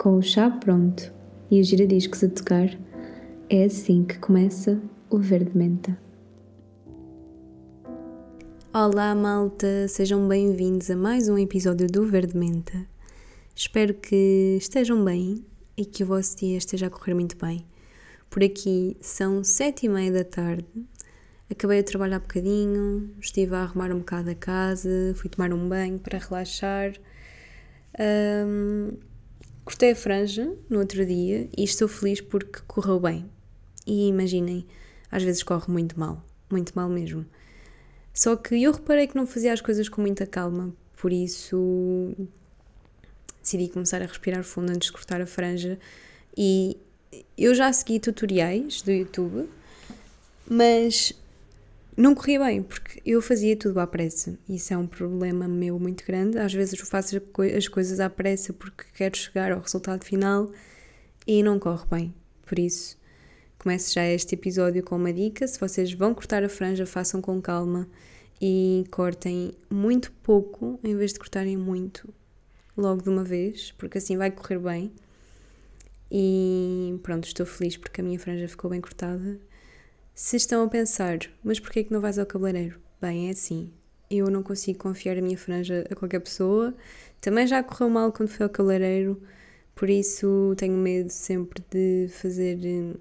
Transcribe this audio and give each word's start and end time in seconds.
Com 0.00 0.16
o 0.16 0.22
chá 0.22 0.50
pronto 0.50 1.12
e 1.50 1.60
os 1.60 1.66
giradiscos 1.66 2.24
a 2.24 2.28
tocar, 2.30 2.70
é 3.50 3.64
assim 3.64 4.02
que 4.02 4.18
começa 4.18 4.80
o 5.10 5.18
Verde 5.18 5.50
Menta. 5.54 5.94
Olá, 8.72 9.14
malta! 9.14 9.86
Sejam 9.88 10.26
bem-vindos 10.26 10.90
a 10.90 10.96
mais 10.96 11.28
um 11.28 11.36
episódio 11.36 11.86
do 11.86 12.06
Verde 12.06 12.34
Menta. 12.34 12.86
Espero 13.54 13.92
que 13.92 14.56
estejam 14.58 15.04
bem 15.04 15.44
e 15.76 15.84
que 15.84 16.02
o 16.02 16.06
vosso 16.06 16.34
dia 16.34 16.56
esteja 16.56 16.86
a 16.86 16.90
correr 16.90 17.12
muito 17.12 17.36
bem. 17.36 17.66
Por 18.30 18.42
aqui 18.42 18.96
são 19.02 19.44
sete 19.44 19.84
e 19.84 19.88
meia 19.90 20.10
da 20.10 20.24
tarde. 20.24 20.64
Acabei 21.50 21.76
de 21.82 21.90
trabalhar 21.90 22.16
um 22.16 22.22
bocadinho, 22.22 23.10
estive 23.20 23.54
a 23.54 23.64
arrumar 23.64 23.92
um 23.92 23.98
bocado 23.98 24.30
a 24.30 24.34
casa, 24.34 25.12
fui 25.14 25.28
tomar 25.28 25.52
um 25.52 25.68
banho 25.68 25.98
para 25.98 26.18
relaxar. 26.18 26.94
Um, 28.00 28.96
cortei 29.70 29.92
a 29.92 29.96
franja 29.96 30.52
no 30.68 30.80
outro 30.80 31.06
dia 31.06 31.48
e 31.56 31.62
estou 31.62 31.86
feliz 31.86 32.20
porque 32.20 32.58
correu 32.66 32.98
bem. 32.98 33.30
E 33.86 34.08
imaginem, 34.08 34.66
às 35.08 35.22
vezes 35.22 35.44
corre 35.44 35.70
muito 35.70 35.98
mal, 35.98 36.24
muito 36.50 36.72
mal 36.74 36.88
mesmo. 36.88 37.24
Só 38.12 38.34
que 38.34 38.60
eu 38.60 38.72
reparei 38.72 39.06
que 39.06 39.14
não 39.14 39.28
fazia 39.28 39.52
as 39.52 39.60
coisas 39.60 39.88
com 39.88 40.00
muita 40.00 40.26
calma, 40.26 40.74
por 40.96 41.12
isso 41.12 42.12
decidi 43.40 43.68
começar 43.68 44.02
a 44.02 44.06
respirar 44.06 44.42
fundo 44.42 44.70
antes 44.70 44.86
de 44.86 44.92
cortar 44.92 45.20
a 45.20 45.26
franja 45.26 45.78
e 46.36 46.76
eu 47.38 47.54
já 47.54 47.72
segui 47.72 48.00
tutoriais 48.00 48.82
do 48.82 48.90
YouTube, 48.90 49.48
mas 50.48 51.12
não 52.00 52.14
corria 52.14 52.40
bem, 52.44 52.62
porque 52.62 53.02
eu 53.04 53.20
fazia 53.20 53.56
tudo 53.56 53.80
à 53.80 53.86
pressa. 53.86 54.38
Isso 54.48 54.72
é 54.72 54.78
um 54.78 54.86
problema 54.86 55.46
meu 55.48 55.78
muito 55.78 56.04
grande. 56.06 56.38
Às 56.38 56.52
vezes 56.52 56.78
eu 56.78 56.86
faço 56.86 57.20
as 57.56 57.68
coisas 57.68 58.00
à 58.00 58.08
pressa 58.08 58.52
porque 58.52 58.84
quero 58.94 59.16
chegar 59.16 59.52
ao 59.52 59.60
resultado 59.60 60.04
final 60.04 60.50
e 61.26 61.42
não 61.42 61.58
corre 61.58 61.84
bem. 61.90 62.14
Por 62.46 62.58
isso, 62.58 62.98
começo 63.58 63.92
já 63.92 64.04
este 64.06 64.34
episódio 64.34 64.82
com 64.82 64.96
uma 64.96 65.12
dica. 65.12 65.46
Se 65.46 65.58
vocês 65.58 65.92
vão 65.92 66.14
cortar 66.14 66.42
a 66.44 66.48
franja, 66.48 66.86
façam 66.86 67.20
com 67.20 67.40
calma 67.40 67.88
e 68.40 68.84
cortem 68.90 69.52
muito 69.68 70.10
pouco 70.22 70.80
em 70.82 70.96
vez 70.96 71.12
de 71.12 71.18
cortarem 71.18 71.56
muito 71.56 72.12
logo 72.76 73.02
de 73.02 73.08
uma 73.08 73.22
vez, 73.22 73.72
porque 73.72 73.98
assim 73.98 74.16
vai 74.16 74.30
correr 74.30 74.58
bem. 74.58 74.92
E 76.10 76.98
pronto, 77.02 77.24
estou 77.24 77.46
feliz 77.46 77.76
porque 77.76 78.00
a 78.00 78.04
minha 78.04 78.18
franja 78.18 78.48
ficou 78.48 78.70
bem 78.70 78.80
cortada. 78.80 79.38
Se 80.22 80.36
estão 80.36 80.62
a 80.62 80.68
pensar, 80.68 81.18
mas 81.42 81.58
porquê 81.58 81.82
que 81.82 81.90
não 81.90 81.98
vais 81.98 82.18
ao 82.18 82.26
cabeleireiro? 82.26 82.78
Bem, 83.00 83.28
é 83.28 83.30
assim, 83.30 83.70
eu 84.10 84.30
não 84.30 84.42
consigo 84.42 84.78
confiar 84.78 85.16
a 85.16 85.22
minha 85.22 85.38
franja 85.38 85.86
a 85.90 85.94
qualquer 85.94 86.20
pessoa. 86.20 86.74
Também 87.22 87.46
já 87.46 87.62
correu 87.62 87.88
mal 87.88 88.12
quando 88.12 88.28
fui 88.28 88.44
ao 88.44 88.50
cabeleireiro, 88.50 89.18
por 89.74 89.88
isso 89.88 90.52
tenho 90.58 90.76
medo 90.76 91.08
sempre 91.08 91.64
de 91.70 92.08
fazer 92.12 92.58
eh, 92.62 92.98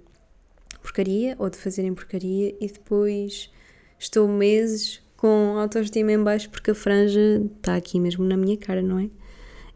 porcaria 0.82 1.36
ou 1.38 1.50
de 1.50 1.58
fazerem 1.58 1.94
porcaria 1.94 2.56
e 2.58 2.68
depois 2.68 3.52
estou 4.00 4.26
meses 4.26 5.02
com 5.18 5.58
autoestima 5.60 6.14
em 6.14 6.24
baixo 6.24 6.50
porque 6.50 6.72
a 6.72 6.76
franja 6.76 7.46
está 7.58 7.76
aqui 7.76 8.00
mesmo 8.00 8.24
na 8.24 8.38
minha 8.38 8.56
cara, 8.56 8.82
não 8.82 8.98
é? 8.98 9.10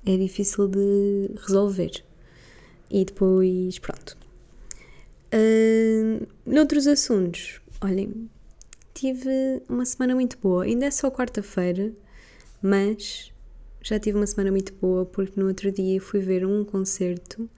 É 0.05 0.15
difícil 0.15 0.69
de 0.69 1.29
resolver. 1.45 1.91
E 2.89 3.03
depois. 3.03 3.79
Noutros 6.45 6.87
assuntos, 6.87 7.61
olhem, 7.81 8.29
tive 8.93 9.61
uma 9.67 9.85
semana 9.85 10.13
muito 10.13 10.37
boa. 10.37 10.63
Ainda 10.63 10.85
é 10.85 10.91
só 10.91 11.09
quarta-feira, 11.09 11.91
mas 12.61 13.31
já 13.81 13.99
tive 13.99 14.17
uma 14.17 14.27
semana 14.27 14.51
muito 14.51 14.73
boa 14.73 15.05
porque 15.05 15.39
no 15.39 15.47
outro 15.47 15.71
dia 15.71 15.99
fui 16.01 16.19
ver 16.19 16.45
um 16.45 16.63
concerto. 16.63 17.49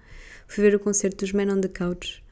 Fui 0.48 0.64
ver 0.64 0.76
o 0.76 0.80
concerto 0.80 1.26
dos 1.26 1.34
Men 1.34 1.52
on 1.52 1.62
the 1.62 1.68
Couch. 1.68 2.24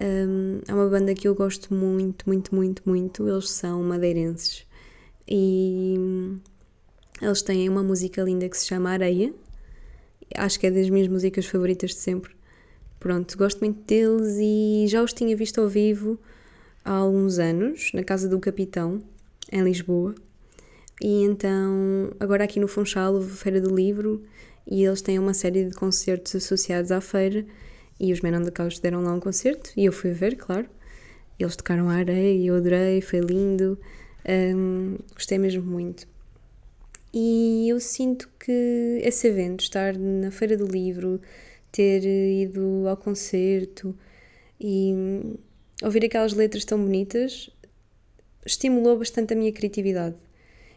Um, 0.00 0.60
é 0.68 0.74
uma 0.74 0.88
banda 0.88 1.14
que 1.14 1.26
eu 1.26 1.34
gosto 1.34 1.72
muito, 1.72 2.26
muito, 2.26 2.54
muito, 2.54 2.82
muito. 2.84 3.28
Eles 3.28 3.50
são 3.50 3.82
madeirenses 3.82 4.66
e 5.26 5.96
eles 7.20 7.42
têm 7.42 7.68
uma 7.68 7.82
música 7.82 8.22
linda 8.22 8.48
que 8.48 8.56
se 8.56 8.66
chama 8.66 8.90
Areia 8.90 9.32
acho 10.34 10.58
que 10.58 10.66
é 10.66 10.70
das 10.70 10.88
minhas 10.90 11.08
músicas 11.08 11.46
favoritas 11.46 11.90
de 11.90 11.96
sempre. 11.96 12.34
Pronto, 12.98 13.36
gosto 13.36 13.60
muito 13.60 13.80
deles 13.82 14.36
e 14.40 14.86
já 14.88 15.02
os 15.02 15.12
tinha 15.12 15.36
visto 15.36 15.60
ao 15.60 15.68
vivo 15.68 16.18
há 16.84 16.92
alguns 16.92 17.38
anos, 17.38 17.90
na 17.92 18.02
Casa 18.02 18.28
do 18.28 18.38
Capitão, 18.38 19.02
em 19.52 19.62
Lisboa. 19.62 20.14
E 21.00 21.22
então, 21.24 22.10
agora 22.18 22.44
aqui 22.44 22.58
no 22.58 22.68
Funchal, 22.68 23.14
houve 23.14 23.36
Feira 23.36 23.60
do 23.60 23.74
Livro 23.74 24.22
e 24.66 24.84
eles 24.84 25.02
têm 25.02 25.18
uma 25.18 25.34
série 25.34 25.64
de 25.64 25.74
concertos 25.74 26.34
associados 26.34 26.90
à 26.90 27.00
feira. 27.00 27.44
E 27.98 28.12
os 28.12 28.20
Menon 28.20 28.42
de 28.42 28.50
Caos 28.50 28.78
deram 28.78 29.02
lá 29.02 29.12
um 29.12 29.20
concerto 29.20 29.70
e 29.76 29.84
eu 29.84 29.92
fui 29.92 30.12
ver, 30.12 30.36
claro. 30.36 30.68
Eles 31.38 31.56
tocaram 31.56 31.88
a 31.90 31.94
areia 31.94 32.34
e 32.34 32.46
eu 32.46 32.56
adorei, 32.56 33.00
foi 33.00 33.20
lindo. 33.20 33.78
Um, 34.26 34.96
gostei 35.14 35.38
mesmo 35.38 35.62
muito. 35.62 36.06
E 37.12 37.68
eu 37.68 37.80
sinto 37.80 38.28
que 38.38 39.00
esse 39.02 39.28
evento, 39.28 39.60
estar 39.60 39.96
na 39.96 40.30
Feira 40.30 40.56
do 40.56 40.66
Livro, 40.66 41.20
ter 41.76 42.02
ido 42.04 42.88
ao 42.88 42.96
concerto 42.96 43.94
e 44.58 45.36
ouvir 45.82 46.06
aquelas 46.06 46.32
letras 46.32 46.64
tão 46.64 46.82
bonitas, 46.82 47.50
estimulou 48.46 48.98
bastante 48.98 49.34
a 49.34 49.36
minha 49.36 49.52
criatividade. 49.52 50.16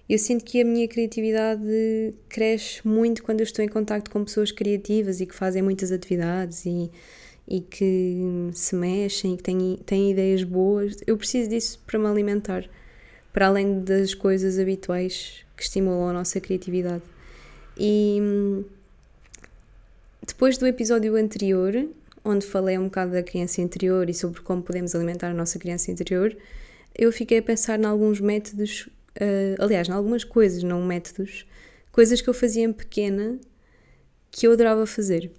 Eu 0.09 0.19
sinto 0.19 0.43
que 0.43 0.59
a 0.59 0.65
minha 0.65 0.88
criatividade 0.89 2.13
cresce 2.27 2.85
muito 2.85 3.23
quando 3.23 3.39
eu 3.39 3.45
estou 3.45 3.63
em 3.63 3.69
contato 3.69 4.11
com 4.11 4.25
pessoas 4.25 4.51
criativas 4.51 5.21
e 5.21 5.25
que 5.25 5.33
fazem 5.33 5.61
muitas 5.61 5.89
atividades 5.89 6.65
e, 6.65 6.91
e 7.47 7.61
que 7.61 8.49
se 8.53 8.75
mexem 8.75 9.35
e 9.35 9.38
que 9.38 9.43
têm, 9.43 9.79
têm 9.85 10.11
ideias 10.11 10.43
boas. 10.43 10.97
Eu 11.07 11.15
preciso 11.15 11.49
disso 11.49 11.81
para 11.88 11.97
me 11.97 12.07
alimentar, 12.07 12.69
para 13.31 13.47
além 13.47 13.81
das 13.81 14.13
coisas 14.13 14.59
habituais 14.59 15.45
que 15.55 15.63
estimulam 15.63 16.09
a 16.09 16.13
nossa 16.13 16.41
criatividade. 16.41 17.03
E 17.77 18.65
depois 20.29 20.59
do 20.59 20.67
episódio 20.67 21.16
anterior, 21.16 21.90
onde 22.23 22.45
falei 22.45 22.78
um 22.78 22.84
bocado 22.84 23.13
da 23.13 23.23
criança 23.23 23.62
interior 23.62 24.07
e 24.09 24.13
sobre 24.13 24.40
como 24.41 24.62
podemos 24.62 24.94
alimentar 24.94 25.31
a 25.31 25.34
nossa 25.34 25.57
criança 25.57 25.90
interior, 25.90 26.38
eu 26.95 27.12
fiquei 27.12 27.40
a 27.40 27.41
pensar 27.41 27.79
em 27.79 27.85
alguns 27.85 28.22
métodos, 28.22 28.88
uh, 29.16 29.62
aliás, 29.63 29.89
em 29.89 29.91
algumas 29.91 30.23
coisas, 30.23 30.62
não 30.62 30.84
métodos, 30.84 31.47
coisas 31.91 32.22
que 32.22 32.29
eu 32.29 32.34
fazia 32.34 32.63
em 32.63 32.72
pequena 32.72 33.39
que 34.29 34.45
eu 34.45 34.51
adorava 34.51 34.85
fazer. 34.85 35.31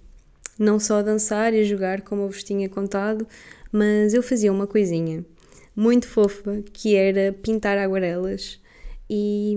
Não 0.59 0.77
só 0.77 1.01
dançar 1.01 1.53
e 1.53 1.63
jogar, 1.63 2.01
como 2.01 2.23
eu 2.23 2.27
vos 2.27 2.43
tinha 2.43 2.67
contado, 2.67 3.25
mas 3.71 4.13
eu 4.13 4.21
fazia 4.21 4.51
uma 4.51 4.67
coisinha 4.67 5.25
muito 5.73 6.05
fofa 6.05 6.61
que 6.73 6.95
era 6.95 7.31
pintar 7.31 7.77
aguarelas 7.77 8.59
e 9.09 9.55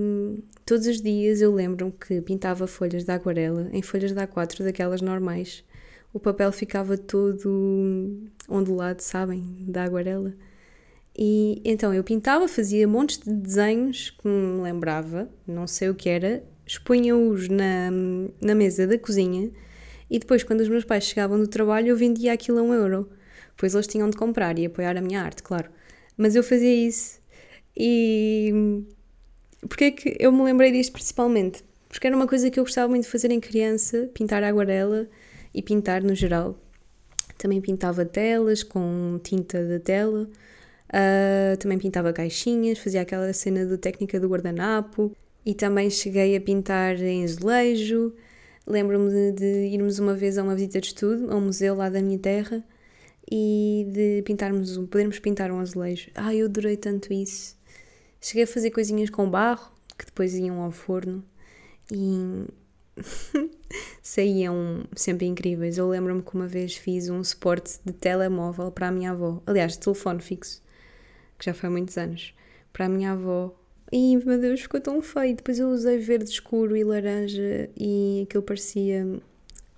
todos 0.65 0.87
os 0.87 1.01
dias 1.01 1.41
eu 1.41 1.55
lembro-me 1.55 1.93
que 1.93 2.21
pintava 2.21 2.67
folhas 2.67 3.05
de 3.05 3.11
aguarela 3.11 3.69
em 3.73 3.83
folhas 3.83 4.13
de 4.13 4.21
A4 4.21 4.63
daquelas 4.65 5.01
normais. 5.01 5.65
O 6.13 6.21
papel 6.21 6.51
ficava 6.53 6.97
todo 6.97 8.23
ondulado, 8.49 9.01
sabem, 9.03 9.43
da 9.61 9.85
aguarela. 9.85 10.35
E 11.17 11.61
então 11.65 11.93
eu 11.95 12.03
pintava, 12.05 12.49
fazia 12.49 12.87
montes 12.89 13.19
de 13.19 13.33
desenhos 13.33 14.11
que 14.11 14.27
me 14.29 14.63
lembrava, 14.63 15.29
não 15.47 15.67
sei 15.67 15.89
o 15.89 15.95
que 15.95 16.09
era, 16.09 16.43
expunha-os 16.67 17.49
na, 17.49 17.91
na 18.41 18.55
mesa 18.55 18.87
da 18.87 18.99
cozinha 18.99 19.51
e 20.15 20.19
depois, 20.19 20.43
quando 20.45 20.61
os 20.61 20.69
meus 20.69 20.85
pais 20.85 21.05
chegavam 21.05 21.39
do 21.39 21.49
trabalho, 21.49 21.89
eu 21.89 21.97
vendia 21.97 22.33
aquilo 22.33 22.59
a 22.59 22.63
um 22.63 22.73
euro. 22.73 23.09
Pois 23.57 23.75
eles 23.75 23.87
tinham 23.87 24.11
de 24.11 24.17
comprar 24.17 24.59
e 24.59 24.67
apoiar 24.67 24.97
a 24.97 25.01
minha 25.01 25.23
arte, 25.23 25.43
claro. 25.43 25.71
Mas 26.17 26.37
eu 26.37 26.43
fazia 26.43 26.73
isso 26.73 27.21
e 27.77 28.85
porque 29.69 29.85
é 29.85 29.91
que 29.91 30.17
eu 30.19 30.33
me 30.33 30.43
lembrei 30.43 30.73
disto 30.73 30.93
principalmente? 30.93 31.65
Porque 31.89 32.07
era 32.07 32.17
uma 32.17 32.27
coisa 32.27 32.51
que 32.51 32.59
eu 32.59 32.65
gostava 32.65 32.89
muito 32.89 33.05
de 33.05 33.11
fazer 33.11 33.31
em 33.31 33.41
criança, 33.41 34.11
pintar 34.13 34.43
aguarela 34.43 35.09
e 35.55 35.63
pintar 35.63 36.03
no 36.03 36.15
geral. 36.15 36.59
Também 37.39 37.61
pintava 37.61 38.05
telas 38.05 38.63
com 38.63 39.21
tinta 39.23 39.65
da 39.65 39.79
tela, 39.79 40.29
uh, 40.89 41.57
também 41.59 41.79
pintava 41.79 42.13
caixinhas, 42.13 42.79
fazia 42.79 43.03
aquela 43.03 43.33
cena 43.33 43.65
do 43.65 43.79
técnica 43.79 44.19
do 44.19 44.29
guardanapo 44.29 45.15
e 45.47 45.55
também 45.55 45.89
cheguei 45.91 46.37
a 46.37 46.41
pintar 46.41 47.01
em 47.01 47.23
azulejo. 47.25 48.13
Lembro-me 48.67 49.11
de, 49.11 49.33
de 49.33 49.75
irmos 49.75 49.99
uma 49.99 50.15
vez 50.15 50.39
a 50.39 50.43
uma 50.43 50.55
visita 50.55 50.81
de 50.81 50.89
estudo 50.89 51.31
a 51.31 51.37
um 51.37 51.43
museu 51.43 51.75
lá 51.75 51.89
da 51.89 52.01
minha 52.01 52.19
terra 52.19 52.65
e 53.31 53.87
de 53.91 54.23
pintarmos, 54.23 54.77
podermos 54.89 55.19
pintar 55.19 55.51
um 55.51 55.61
azulejo. 55.61 56.11
Ai, 56.15 56.39
eu 56.39 56.47
adorei 56.47 56.77
tanto 56.77 57.13
isso. 57.13 57.57
Cheguei 58.25 58.45
a 58.45 58.47
fazer 58.47 58.71
coisinhas 58.71 59.11
com 59.11 59.29
barro, 59.29 59.71
que 59.99 60.07
depois 60.07 60.35
iam 60.35 60.63
ao 60.63 60.71
forno 60.71 61.23
e 61.93 62.47
saíam 64.03 64.87
sempre 64.97 65.27
incríveis. 65.27 65.77
Eu 65.77 65.91
lembro-me 65.91 66.23
que 66.23 66.35
uma 66.35 66.47
vez 66.47 66.75
fiz 66.75 67.11
um 67.11 67.23
suporte 67.23 67.79
de 67.85 67.93
telemóvel 67.93 68.71
para 68.71 68.89
a 68.89 68.91
minha 68.91 69.11
avó, 69.11 69.43
aliás, 69.47 69.73
de 69.73 69.81
telefone 69.81 70.23
fixo, 70.23 70.63
que 71.39 71.45
já 71.45 71.53
foi 71.53 71.69
há 71.69 71.71
muitos 71.71 71.99
anos, 71.99 72.35
para 72.73 72.87
a 72.87 72.89
minha 72.89 73.13
avó. 73.13 73.55
E 73.93 74.17
meu 74.17 74.41
Deus, 74.41 74.63
ficou 74.63 74.81
tão 74.81 75.03
feio. 75.03 75.37
Depois 75.37 75.59
eu 75.59 75.69
usei 75.69 75.99
verde 75.99 76.31
escuro 76.31 76.75
e 76.75 76.83
laranja 76.83 77.69
e 77.79 78.23
aquilo 78.27 78.43
parecia 78.43 79.07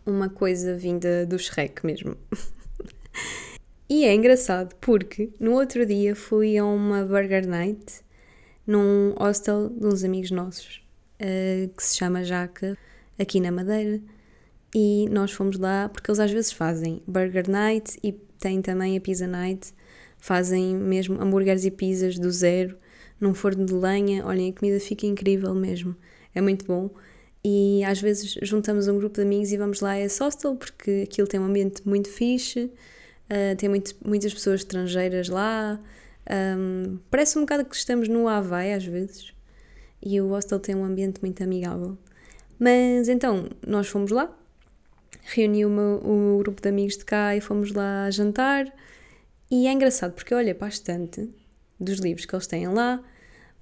uma 0.06 0.28
coisa 0.28 0.76
vinda 0.76 1.26
do 1.26 1.36
Shrek 1.36 1.84
mesmo. 1.84 2.16
e 3.90 4.04
é 4.04 4.14
engraçado 4.14 4.76
porque 4.76 5.30
no 5.40 5.54
outro 5.54 5.84
dia 5.84 6.14
fui 6.14 6.56
a 6.56 6.64
uma 6.64 7.04
burger 7.04 7.44
night 7.44 8.05
num 8.66 9.14
hostel 9.18 9.70
de 9.70 9.86
uns 9.86 10.02
amigos 10.02 10.30
nossos 10.30 10.82
uh, 11.20 11.68
que 11.68 11.82
se 11.82 11.96
chama 11.96 12.24
Jaca, 12.24 12.76
aqui 13.18 13.40
na 13.40 13.50
Madeira. 13.50 14.00
E 14.74 15.08
nós 15.10 15.32
fomos 15.32 15.58
lá 15.58 15.88
porque 15.88 16.10
eles 16.10 16.18
às 16.18 16.30
vezes 16.30 16.52
fazem 16.52 17.00
burger 17.06 17.48
night 17.48 17.98
e 18.02 18.12
tem 18.12 18.60
também 18.60 18.96
a 18.96 19.00
pizza 19.00 19.26
night. 19.26 19.72
Fazem 20.18 20.74
mesmo 20.74 21.20
hambúrgueres 21.20 21.64
e 21.64 21.70
pizzas 21.70 22.18
do 22.18 22.30
zero 22.30 22.76
num 23.20 23.32
forno 23.32 23.64
de 23.64 23.72
lenha. 23.72 24.26
Olhem, 24.26 24.50
a 24.50 24.52
comida 24.52 24.80
fica 24.80 25.06
incrível 25.06 25.54
mesmo. 25.54 25.96
É 26.34 26.40
muito 26.40 26.66
bom. 26.66 26.90
E 27.44 27.84
às 27.84 28.00
vezes 28.00 28.36
juntamos 28.42 28.88
um 28.88 28.98
grupo 28.98 29.16
de 29.16 29.22
amigos 29.22 29.52
e 29.52 29.56
vamos 29.56 29.80
lá 29.80 29.92
a 29.92 30.00
esse 30.00 30.20
hostel 30.22 30.56
porque 30.56 31.04
aquilo 31.08 31.28
tem 31.28 31.38
um 31.38 31.44
ambiente 31.44 31.80
muito 31.86 32.08
fixe, 32.08 32.64
uh, 32.64 33.56
tem 33.56 33.68
muito, 33.68 33.94
muitas 34.04 34.34
pessoas 34.34 34.60
estrangeiras 34.60 35.28
lá. 35.28 35.80
Um, 36.30 36.98
parece 37.10 37.38
um 37.38 37.42
bocado 37.42 37.64
que 37.64 37.76
estamos 37.76 38.08
no 38.08 38.28
Havaí 38.28 38.72
às 38.72 38.84
vezes. 38.84 39.32
E 40.02 40.20
o 40.20 40.28
hostel 40.28 40.60
tem 40.60 40.74
um 40.74 40.84
ambiente 40.84 41.20
muito 41.20 41.42
amigável. 41.42 41.96
Mas 42.58 43.08
então, 43.08 43.48
nós 43.66 43.88
fomos 43.88 44.10
lá, 44.10 44.34
reuni 45.22 45.64
o, 45.64 45.70
meu, 45.70 46.00
o 46.04 46.38
grupo 46.38 46.60
de 46.60 46.68
amigos 46.68 46.96
de 46.96 47.04
cá 47.04 47.36
e 47.36 47.40
fomos 47.40 47.72
lá 47.72 48.10
jantar. 48.10 48.72
E 49.50 49.66
é 49.66 49.72
engraçado 49.72 50.12
porque 50.12 50.34
olha 50.34 50.54
para 50.54 50.66
a 50.66 50.70
estante 50.70 51.28
dos 51.78 51.98
livros 51.98 52.26
que 52.26 52.34
eles 52.34 52.46
têm 52.46 52.68
lá. 52.68 53.02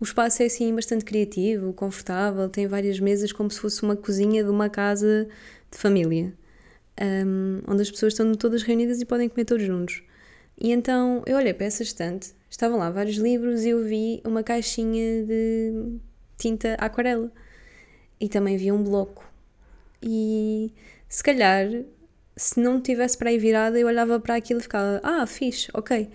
O 0.00 0.04
espaço 0.04 0.42
é 0.42 0.46
assim 0.46 0.74
bastante 0.74 1.04
criativo, 1.04 1.72
confortável, 1.72 2.48
tem 2.48 2.66
várias 2.66 2.98
mesas 2.98 3.32
como 3.32 3.50
se 3.50 3.60
fosse 3.60 3.82
uma 3.82 3.96
cozinha 3.96 4.42
de 4.42 4.50
uma 4.50 4.68
casa 4.68 5.28
de 5.70 5.78
família, 5.78 6.32
um, 7.26 7.60
onde 7.66 7.82
as 7.82 7.90
pessoas 7.90 8.12
estão 8.12 8.32
todas 8.34 8.62
reunidas 8.62 9.00
e 9.00 9.04
podem 9.04 9.28
comer 9.28 9.44
todos 9.44 9.64
juntos. 9.64 10.02
E 10.60 10.72
então 10.72 11.22
eu 11.26 11.36
olhei 11.36 11.54
para 11.54 11.66
essa 11.66 11.82
estante, 11.82 12.34
estavam 12.54 12.78
lá 12.78 12.88
vários 12.88 13.16
livros 13.16 13.64
e 13.64 13.70
eu 13.70 13.82
vi 13.82 14.22
uma 14.24 14.44
caixinha 14.44 15.24
de 15.24 15.98
tinta 16.38 16.74
aquarela 16.74 17.30
e 18.20 18.28
também 18.28 18.56
vi 18.56 18.70
um 18.70 18.82
bloco. 18.82 19.28
E 20.00 20.72
se 21.08 21.22
calhar, 21.22 21.66
se 22.36 22.60
não 22.60 22.80
tivesse 22.80 23.18
para 23.18 23.30
aí 23.30 23.38
virada, 23.38 23.78
eu 23.78 23.88
olhava 23.88 24.20
para 24.20 24.36
aquilo 24.36 24.60
e 24.60 24.62
ficava, 24.62 25.00
ah, 25.02 25.26
fixe, 25.26 25.68
ok. 25.74 26.08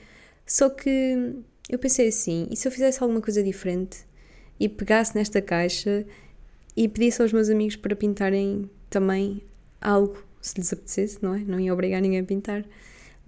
Só 0.45 0.69
que 0.69 1.35
eu 1.69 1.77
pensei 1.77 2.07
assim, 2.07 2.47
e 2.49 2.55
se 2.55 2.65
eu 2.67 2.71
fizesse 2.71 3.03
alguma 3.03 3.19
coisa 3.21 3.43
diferente 3.43 4.05
e 4.57 4.69
pegasse 4.69 5.15
nesta 5.15 5.41
caixa 5.41 6.05
e 6.75 6.87
pedisse 6.87 7.21
aos 7.21 7.33
meus 7.33 7.49
amigos 7.49 7.75
para 7.75 7.95
pintarem 7.97 8.69
também 8.89 9.43
algo, 9.81 10.23
se 10.41 10.57
lhes 10.57 10.71
apetecesse, 10.71 11.19
não 11.21 11.35
é? 11.35 11.39
Não 11.39 11.59
ia 11.59 11.73
obrigar 11.73 12.01
ninguém 12.01 12.21
a 12.21 12.23
pintar. 12.23 12.63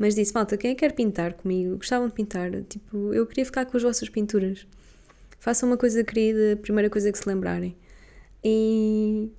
Mas 0.02 0.16
disse, 0.16 0.34
malta, 0.34 0.58
quem 0.58 0.72
é 0.72 0.74
que 0.74 0.80
quer 0.80 0.94
pintar 0.94 1.34
comigo? 1.34 1.78
Gostavam 1.78 2.08
de 2.08 2.16
pintar? 2.16 2.50
Tipo, 2.64 3.14
eu 3.14 3.24
queria 3.28 3.46
ficar 3.46 3.68
com 3.68 3.78
as 3.78 3.84
vossas 3.84 4.10
pinturas. 4.10 4.66
Façam 5.40 5.70
uma 5.70 5.78
coisa 5.78 6.04
querida, 6.04 6.54
a 6.54 6.58
primeira 6.58 6.90
coisa 6.90 7.12
que 7.12 7.20
se 7.20 7.30
lembrarem. 7.30 7.76
E 8.44 9.30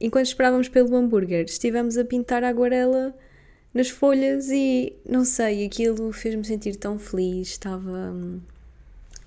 enquanto 0.00 0.26
esperávamos 0.26 0.68
pelo 0.68 0.94
hambúrguer, 0.94 1.46
estivemos 1.46 1.98
a 1.98 2.04
pintar 2.04 2.44
a 2.44 2.48
aguarela 2.48 3.12
nas 3.74 3.90
folhas 3.90 4.50
e 4.52 4.92
não 5.04 5.24
sei, 5.24 5.66
aquilo 5.66 6.12
fez-me 6.12 6.44
sentir 6.44 6.76
tão 6.76 6.96
feliz. 6.96 7.48
Estava, 7.48 8.14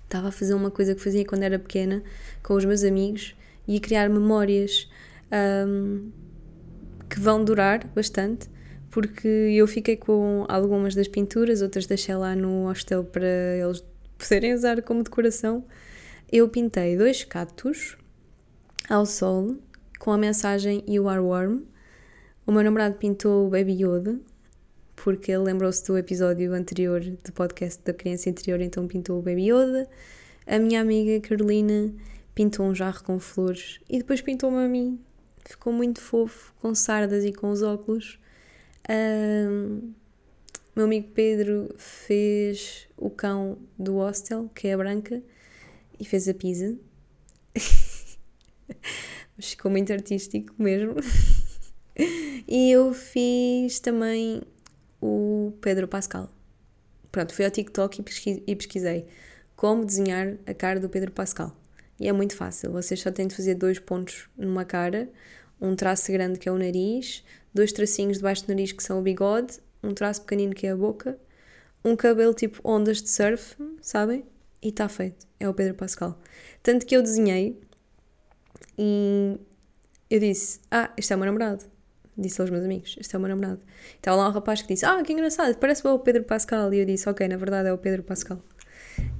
estava 0.05 0.29
a 0.29 0.31
fazer 0.31 0.53
uma 0.53 0.71
coisa 0.71 0.95
que 0.95 1.03
fazia 1.03 1.25
quando 1.25 1.43
era 1.43 1.59
pequena 1.59 2.01
com 2.41 2.53
os 2.53 2.63
meus 2.63 2.85
amigos 2.85 3.35
e 3.67 3.75
a 3.75 3.79
criar 3.81 4.09
memórias 4.09 4.89
um, 5.67 6.09
que 7.09 7.19
vão 7.19 7.43
durar 7.43 7.85
bastante. 7.87 8.47
Porque 8.97 9.27
eu 9.27 9.67
fiquei 9.67 9.95
com 9.95 10.44
algumas 10.49 10.95
das 10.95 11.07
pinturas, 11.07 11.61
outras 11.61 11.85
deixei 11.85 12.15
lá 12.15 12.35
no 12.35 12.63
hostel 12.63 13.03
para 13.03 13.27
eles 13.27 13.83
poderem 14.17 14.55
usar 14.55 14.81
como 14.81 15.03
decoração. 15.03 15.63
Eu 16.31 16.49
pintei 16.49 16.97
dois 16.97 17.23
cactos 17.23 17.95
ao 18.89 19.05
sol 19.05 19.55
com 19.99 20.09
a 20.09 20.17
mensagem 20.17 20.83
You 20.88 21.07
are 21.07 21.19
warm. 21.19 21.59
O 22.44 22.51
meu 22.51 22.63
namorado 22.63 22.95
pintou 22.95 23.45
o 23.45 23.49
Baby 23.51 23.83
Yoda, 23.83 24.19
porque 24.95 25.31
ele 25.31 25.44
lembrou-se 25.44 25.85
do 25.85 25.95
episódio 25.95 26.51
anterior 26.55 26.99
do 27.01 27.31
podcast 27.33 27.79
da 27.85 27.94
criança 27.94 28.31
interior, 28.31 28.59
então 28.61 28.88
pintou 28.88 29.19
o 29.19 29.21
Baby 29.21 29.51
Yoda. 29.51 29.88
A 30.47 30.57
minha 30.57 30.81
amiga 30.81 31.19
Carolina 31.19 31.94
pintou 32.33 32.65
um 32.65 32.73
jarro 32.73 33.03
com 33.03 33.19
flores 33.19 33.79
e 33.88 33.99
depois 33.99 34.21
pintou-me 34.21 34.57
a 34.57 34.67
mim. 34.67 34.99
Ficou 35.45 35.71
muito 35.71 36.01
fofo, 36.01 36.51
com 36.59 36.73
sardas 36.73 37.23
e 37.23 37.31
com 37.31 37.51
os 37.51 37.61
óculos. 37.61 38.17
Um, 38.89 39.93
meu 40.75 40.85
amigo 40.85 41.09
Pedro 41.13 41.73
fez 41.77 42.87
o 42.95 43.09
cão 43.09 43.57
do 43.77 43.95
hostel, 43.95 44.49
que 44.53 44.67
é 44.67 44.73
a 44.73 44.77
branca, 44.77 45.21
e 45.99 46.05
fez 46.05 46.27
a 46.27 46.33
pizza. 46.33 46.77
Mas 49.35 49.49
ficou 49.49 49.71
muito 49.71 49.91
artístico 49.91 50.53
mesmo. 50.57 50.95
e 52.47 52.71
eu 52.71 52.93
fiz 52.93 53.79
também 53.79 54.41
o 55.01 55.53
Pedro 55.61 55.87
Pascal. 55.87 56.31
Pronto, 57.11 57.33
fui 57.33 57.45
ao 57.45 57.51
TikTok 57.51 58.03
e 58.45 58.55
pesquisei 58.55 59.07
como 59.55 59.83
desenhar 59.83 60.35
a 60.45 60.53
cara 60.53 60.79
do 60.79 60.87
Pedro 60.87 61.11
Pascal. 61.11 61.55
E 61.99 62.07
é 62.07 62.13
muito 62.13 62.35
fácil, 62.35 62.71
vocês 62.71 63.01
só 63.01 63.11
têm 63.11 63.27
de 63.27 63.35
fazer 63.35 63.55
dois 63.55 63.79
pontos 63.79 64.29
numa 64.37 64.63
cara, 64.63 65.09
um 65.59 65.75
traço 65.75 66.11
grande 66.11 66.37
que 66.37 66.47
é 66.47 66.51
o 66.51 66.57
nariz, 66.57 67.23
dois 67.53 67.71
tracinhos 67.71 68.17
debaixo 68.17 68.45
do 68.45 68.49
nariz 68.49 68.71
que 68.71 68.83
são 68.83 68.99
o 68.99 69.01
bigode, 69.01 69.59
um 69.83 69.94
traço 69.94 70.21
pequenino 70.21 70.53
que 70.53 70.67
é 70.67 70.71
a 70.71 70.75
boca, 70.75 71.17
um 71.83 71.95
cabelo 71.95 72.33
tipo 72.33 72.61
ondas 72.63 73.01
de 73.01 73.09
surf, 73.09 73.55
sabem? 73.81 74.25
E 74.61 74.69
está 74.69 74.89
feito. 74.89 75.27
É 75.39 75.47
o 75.47 75.53
Pedro 75.53 75.75
Pascal. 75.75 76.19
Tanto 76.63 76.85
que 76.85 76.95
eu 76.95 77.01
desenhei 77.01 77.59
e 78.77 79.39
eu 80.09 80.19
disse: 80.19 80.59
Ah, 80.71 80.91
este 80.97 81.13
é 81.13 81.15
o 81.15 81.19
meu 81.19 81.27
namorado 81.27 81.77
disse 82.17 82.41
aos 82.41 82.49
meus 82.49 82.65
amigos: 82.65 82.95
Este 82.99 83.15
é 83.15 83.19
o 83.19 83.21
meu 83.21 83.29
namorado. 83.29 83.61
Estava 83.95 84.17
lá 84.17 84.29
um 84.29 84.31
rapaz 84.31 84.61
que 84.61 84.67
disse: 84.73 84.85
Ah, 84.85 85.01
que 85.03 85.13
engraçado, 85.13 85.55
parece 85.57 85.83
bem 85.83 85.91
o 85.91 85.99
Pedro 85.99 86.23
Pascal. 86.23 86.73
E 86.73 86.79
eu 86.79 86.85
disse: 86.85 87.07
Ok, 87.07 87.27
na 87.27 87.37
verdade 87.37 87.69
é 87.69 87.73
o 87.73 87.77
Pedro 87.77 88.04
Pascal. 88.04 88.42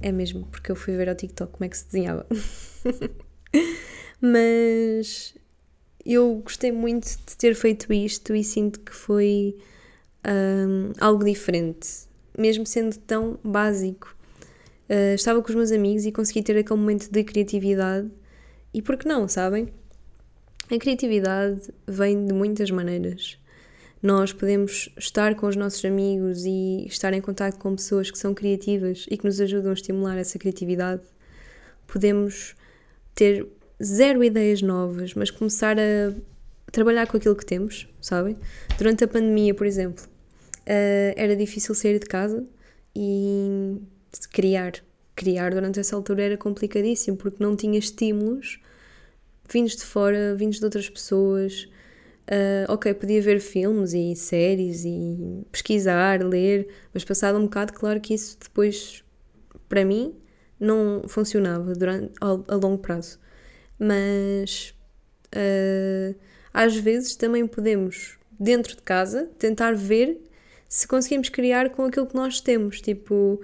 É 0.02 0.10
mesmo, 0.10 0.46
porque 0.46 0.72
eu 0.72 0.76
fui 0.76 0.96
ver 0.96 1.08
ao 1.08 1.14
TikTok 1.14 1.52
como 1.52 1.64
é 1.64 1.68
que 1.68 1.78
se 1.78 1.86
desenhava. 1.86 2.26
Mas 4.20 5.34
eu 6.14 6.36
gostei 6.36 6.72
muito 6.72 7.06
de 7.06 7.36
ter 7.36 7.54
feito 7.54 7.92
isto 7.92 8.34
e 8.34 8.42
sinto 8.42 8.80
que 8.80 8.94
foi 8.94 9.56
um, 10.26 10.92
algo 10.98 11.24
diferente, 11.24 11.88
mesmo 12.36 12.64
sendo 12.64 12.96
tão 12.98 13.38
básico. 13.44 14.16
Uh, 14.88 15.14
estava 15.14 15.42
com 15.42 15.48
os 15.50 15.54
meus 15.54 15.70
amigos 15.70 16.06
e 16.06 16.12
consegui 16.12 16.42
ter 16.42 16.56
aquele 16.56 16.80
momento 16.80 17.10
de 17.10 17.22
criatividade. 17.22 18.10
E 18.72 18.80
por 18.80 18.96
que 18.96 19.06
não, 19.06 19.28
sabem? 19.28 19.68
A 20.70 20.78
criatividade 20.78 21.60
vem 21.86 22.26
de 22.26 22.32
muitas 22.32 22.70
maneiras. 22.70 23.38
Nós 24.02 24.32
podemos 24.32 24.88
estar 24.96 25.34
com 25.34 25.46
os 25.46 25.56
nossos 25.56 25.84
amigos 25.84 26.44
e 26.44 26.86
estar 26.86 27.12
em 27.12 27.20
contato 27.20 27.58
com 27.58 27.74
pessoas 27.74 28.10
que 28.10 28.18
são 28.18 28.32
criativas 28.32 29.06
e 29.10 29.16
que 29.18 29.24
nos 29.24 29.40
ajudam 29.40 29.70
a 29.70 29.74
estimular 29.74 30.16
essa 30.16 30.38
criatividade. 30.38 31.02
Podemos 31.86 32.54
ter 33.14 33.46
zero 33.82 34.22
ideias 34.24 34.62
novas, 34.62 35.14
mas 35.14 35.30
começar 35.30 35.76
a 35.78 36.14
trabalhar 36.70 37.06
com 37.06 37.16
aquilo 37.16 37.36
que 37.36 37.46
temos, 37.46 37.88
sabem? 38.00 38.36
Durante 38.76 39.04
a 39.04 39.08
pandemia, 39.08 39.54
por 39.54 39.66
exemplo, 39.66 40.04
uh, 40.04 41.14
era 41.16 41.34
difícil 41.34 41.74
sair 41.74 41.98
de 41.98 42.06
casa 42.06 42.44
e 42.94 43.80
criar. 44.32 44.72
Criar 45.14 45.52
durante 45.52 45.80
essa 45.80 45.96
altura 45.96 46.22
era 46.22 46.36
complicadíssimo 46.36 47.16
porque 47.16 47.42
não 47.42 47.56
tinha 47.56 47.78
estímulos 47.78 48.60
vindos 49.50 49.76
de 49.76 49.84
fora, 49.84 50.34
vindos 50.34 50.58
de 50.58 50.64
outras 50.64 50.88
pessoas. 50.88 51.68
Uh, 52.30 52.70
ok, 52.70 52.92
podia 52.92 53.22
ver 53.22 53.40
filmes 53.40 53.94
e 53.94 54.14
séries 54.14 54.84
e 54.84 55.46
pesquisar, 55.50 56.22
ler, 56.22 56.68
mas 56.92 57.02
passado 57.02 57.38
um 57.38 57.44
bocado, 57.44 57.72
claro 57.72 58.00
que 58.00 58.12
isso 58.12 58.36
depois, 58.38 59.02
para 59.66 59.82
mim, 59.82 60.14
não 60.60 61.04
funcionava 61.08 61.72
durante, 61.72 62.12
a, 62.20 62.26
a 62.26 62.56
longo 62.56 62.78
prazo. 62.78 63.18
Mas 63.78 64.74
uh, 65.34 66.14
às 66.52 66.76
vezes 66.76 67.14
também 67.16 67.46
podemos, 67.46 68.18
dentro 68.38 68.74
de 68.74 68.82
casa, 68.82 69.30
tentar 69.38 69.74
ver 69.74 70.20
se 70.68 70.86
conseguimos 70.86 71.28
criar 71.28 71.70
com 71.70 71.84
aquilo 71.84 72.06
que 72.06 72.14
nós 72.14 72.40
temos. 72.40 72.80
Tipo, 72.80 73.40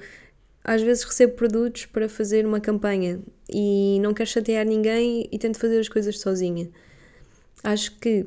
às 0.63 0.83
vezes 0.83 1.05
recebo 1.05 1.35
produtos 1.35 1.87
para 1.87 2.09
fazer 2.09 2.47
uma 2.47 2.61
campanha 2.61 3.21
e 3.49 3.99
não 4.01 4.15
quero 4.15 4.29
chatear 4.29 4.67
ninguém 4.67 5.29
e 5.31 5.39
tento 5.39 5.59
fazer 5.59 5.79
as 5.79 5.89
coisas 5.89 6.19
sozinha. 6.19 6.71
Acho 7.63 7.97
que 7.99 8.27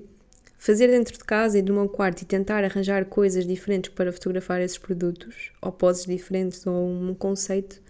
fazer 0.58 0.88
dentro 0.88 1.14
de 1.18 1.24
casa 1.24 1.60
e 1.60 1.62
no 1.62 1.74
meu 1.74 1.88
quarto 1.88 2.22
e 2.22 2.26
tentar 2.26 2.64
arranjar 2.64 3.06
coisas 3.06 3.46
diferentes 3.46 3.92
para 3.94 4.12
fotografar 4.12 4.62
esses 4.62 4.78
produtos, 4.78 5.52
ou 5.62 5.72
poses 5.72 6.06
diferentes, 6.06 6.66
ou 6.66 6.88
um 6.88 7.14
conceito 7.14 7.82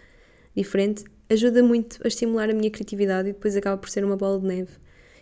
diferente, 0.56 1.06
ajuda 1.30 1.62
muito 1.64 2.00
a 2.04 2.08
estimular 2.08 2.50
a 2.50 2.54
minha 2.54 2.72
criatividade 2.72 3.30
e 3.30 3.34
depois 3.34 3.56
acaba 3.56 3.78
por 3.78 3.90
ser 3.90 4.04
uma 4.04 4.16
bola 4.16 4.40
de 4.40 4.48
neve. 4.48 4.72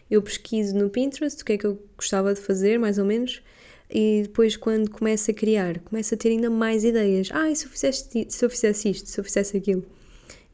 Eu 0.09 0.21
pesquiso 0.21 0.75
no 0.75 0.89
Pinterest 0.89 1.41
o 1.41 1.45
que 1.45 1.53
é 1.53 1.57
que 1.57 1.65
eu 1.65 1.81
gostava 1.97 2.33
de 2.33 2.39
fazer, 2.39 2.77
mais 2.77 2.97
ou 2.97 3.05
menos, 3.05 3.41
E 3.89 4.23
depois, 4.23 4.57
quando 4.57 4.89
começa 4.89 5.31
a 5.31 5.33
criar, 5.33 5.79
começa 5.79 6.15
a 6.15 6.17
ter 6.17 6.29
ainda 6.29 6.49
mais 6.49 6.83
ideias. 6.83 7.29
Ah, 7.31 7.49
e 7.51 7.55
se 7.55 7.65
eu 7.65 7.69
fizesse, 7.69 8.25
se 8.29 8.45
eu 8.45 8.49
fizesse 8.49 8.89
isto, 8.89 9.09
se 9.09 9.19
eu 9.19 9.23
fizesse 9.23 9.55
aquilo? 9.57 9.85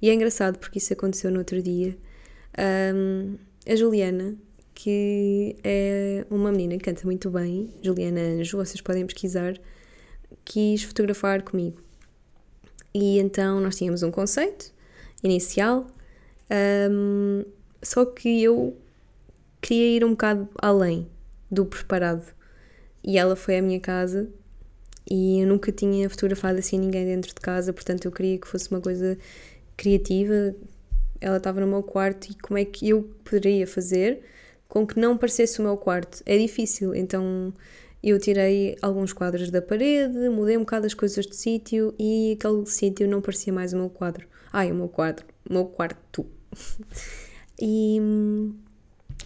E 0.01 0.09
é 0.09 0.13
engraçado 0.13 0.57
porque 0.57 0.79
isso 0.79 0.91
aconteceu 0.91 1.31
no 1.31 1.39
outro 1.39 1.61
dia. 1.61 1.97
Um, 2.93 3.37
a 3.65 3.75
Juliana, 3.75 4.35
que 4.73 5.55
é 5.63 6.25
uma 6.29 6.51
menina 6.51 6.77
que 6.77 6.83
canta 6.83 7.05
muito 7.05 7.29
bem, 7.29 7.69
Juliana 7.81 8.19
Anjo, 8.19 8.57
vocês 8.57 8.81
podem 8.81 9.05
pesquisar, 9.05 9.53
quis 10.43 10.83
fotografar 10.83 11.41
comigo. 11.43 11.81
E 12.93 13.19
então 13.19 13.61
nós 13.61 13.77
tínhamos 13.77 14.03
um 14.03 14.11
conceito 14.11 14.73
inicial, 15.23 15.87
um, 16.89 17.45
só 17.81 18.05
que 18.05 18.43
eu 18.43 18.77
queria 19.61 19.97
ir 19.97 20.05
um 20.05 20.11
bocado 20.11 20.49
além 20.61 21.07
do 21.49 21.65
preparado. 21.65 22.25
E 23.03 23.17
ela 23.17 23.35
foi 23.35 23.57
à 23.57 23.61
minha 23.61 23.79
casa 23.79 24.29
e 25.09 25.41
eu 25.41 25.47
nunca 25.47 25.71
tinha 25.71 26.09
fotografado 26.09 26.59
assim 26.59 26.79
ninguém 26.79 27.05
dentro 27.05 27.29
de 27.29 27.41
casa, 27.41 27.73
portanto 27.73 28.05
eu 28.05 28.11
queria 28.11 28.37
que 28.37 28.47
fosse 28.47 28.69
uma 28.71 28.79
coisa 28.79 29.17
criativa. 29.75 30.55
Ela 31.19 31.37
estava 31.37 31.61
no 31.61 31.67
meu 31.67 31.83
quarto 31.83 32.31
e 32.31 32.35
como 32.35 32.57
é 32.57 32.65
que 32.65 32.89
eu 32.89 33.03
poderia 33.23 33.67
fazer 33.67 34.21
com 34.67 34.87
que 34.87 34.99
não 34.99 35.17
parecesse 35.17 35.59
o 35.59 35.63
meu 35.63 35.77
quarto? 35.77 36.23
É 36.25 36.37
difícil, 36.37 36.95
então 36.95 37.53
eu 38.01 38.17
tirei 38.19 38.77
alguns 38.81 39.13
quadros 39.13 39.51
da 39.51 39.61
parede, 39.61 40.17
mudei 40.29 40.57
um 40.57 40.61
bocado 40.61 40.85
as 40.87 40.93
coisas 40.93 41.25
de 41.25 41.35
sítio 41.35 41.93
e 41.99 42.37
aquele 42.39 42.65
sítio 42.65 43.07
não 43.07 43.21
parecia 43.21 43.51
mais 43.51 43.73
o 43.73 43.77
meu 43.77 43.89
quadro. 43.89 44.30
Ai, 44.51 44.71
o 44.71 44.75
meu 44.75 44.87
quadro, 44.87 45.25
o 45.49 45.53
meu 45.53 45.65
quarto. 45.65 46.25
e 47.59 47.99
hum, 48.01 48.53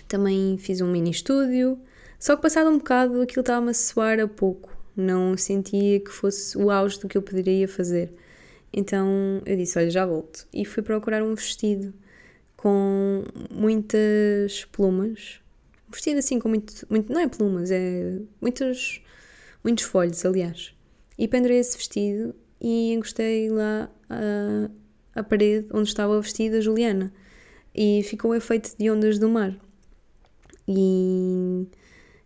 também 0.08 0.58
fiz 0.58 0.82
um 0.82 0.92
mini 0.92 1.12
estúdio, 1.12 1.80
só 2.20 2.36
que 2.36 2.42
passado 2.42 2.70
um 2.70 2.78
bocado 2.78 3.22
aquilo 3.22 3.42
estava-me 3.42 3.72
a 3.72 3.74
soar 3.74 4.20
a 4.20 4.28
pouco, 4.28 4.76
não 4.96 5.36
sentia 5.38 6.00
que 6.00 6.12
fosse 6.12 6.58
o 6.58 6.70
auge 6.70 7.00
do 7.00 7.08
que 7.08 7.18
eu 7.18 7.22
poderia 7.22 7.68
fazer. 7.68 8.14
Então 8.72 9.42
eu 9.46 9.56
disse: 9.56 9.80
Olha, 9.80 9.90
já 9.90 10.06
volto. 10.06 10.48
E 10.54 10.66
fui 10.66 10.84
procurar 10.84 11.24
um 11.24 11.34
vestido 11.34 11.94
com 12.58 13.24
muitas 13.50 14.66
plumas. 14.66 15.40
Um 15.88 15.92
vestido 15.92 16.20
assim 16.20 16.40
com 16.40 16.50
muito, 16.50 16.86
muito. 16.90 17.12
Não 17.12 17.22
é 17.22 17.28
plumas, 17.28 17.72
é 17.72 18.20
muitos, 18.42 19.02
muitos 19.64 19.86
folhos, 19.86 20.26
aliás. 20.26 20.74
E 21.18 21.28
pendurei 21.28 21.60
esse 21.60 21.78
vestido 21.78 22.36
e 22.60 22.92
encostei 22.94 23.50
lá 23.50 23.90
a, 24.10 24.70
a 25.16 25.24
parede 25.24 25.68
onde 25.72 25.90
estava 25.90 26.20
vestida 26.20 26.62
Juliana. 26.62 27.12
E 27.74 28.04
ficou 28.04 28.32
o 28.32 28.36
efeito 28.36 28.76
de 28.78 28.90
ondas 28.92 29.18
do 29.18 29.30
mar. 29.30 29.56
E 30.68 31.68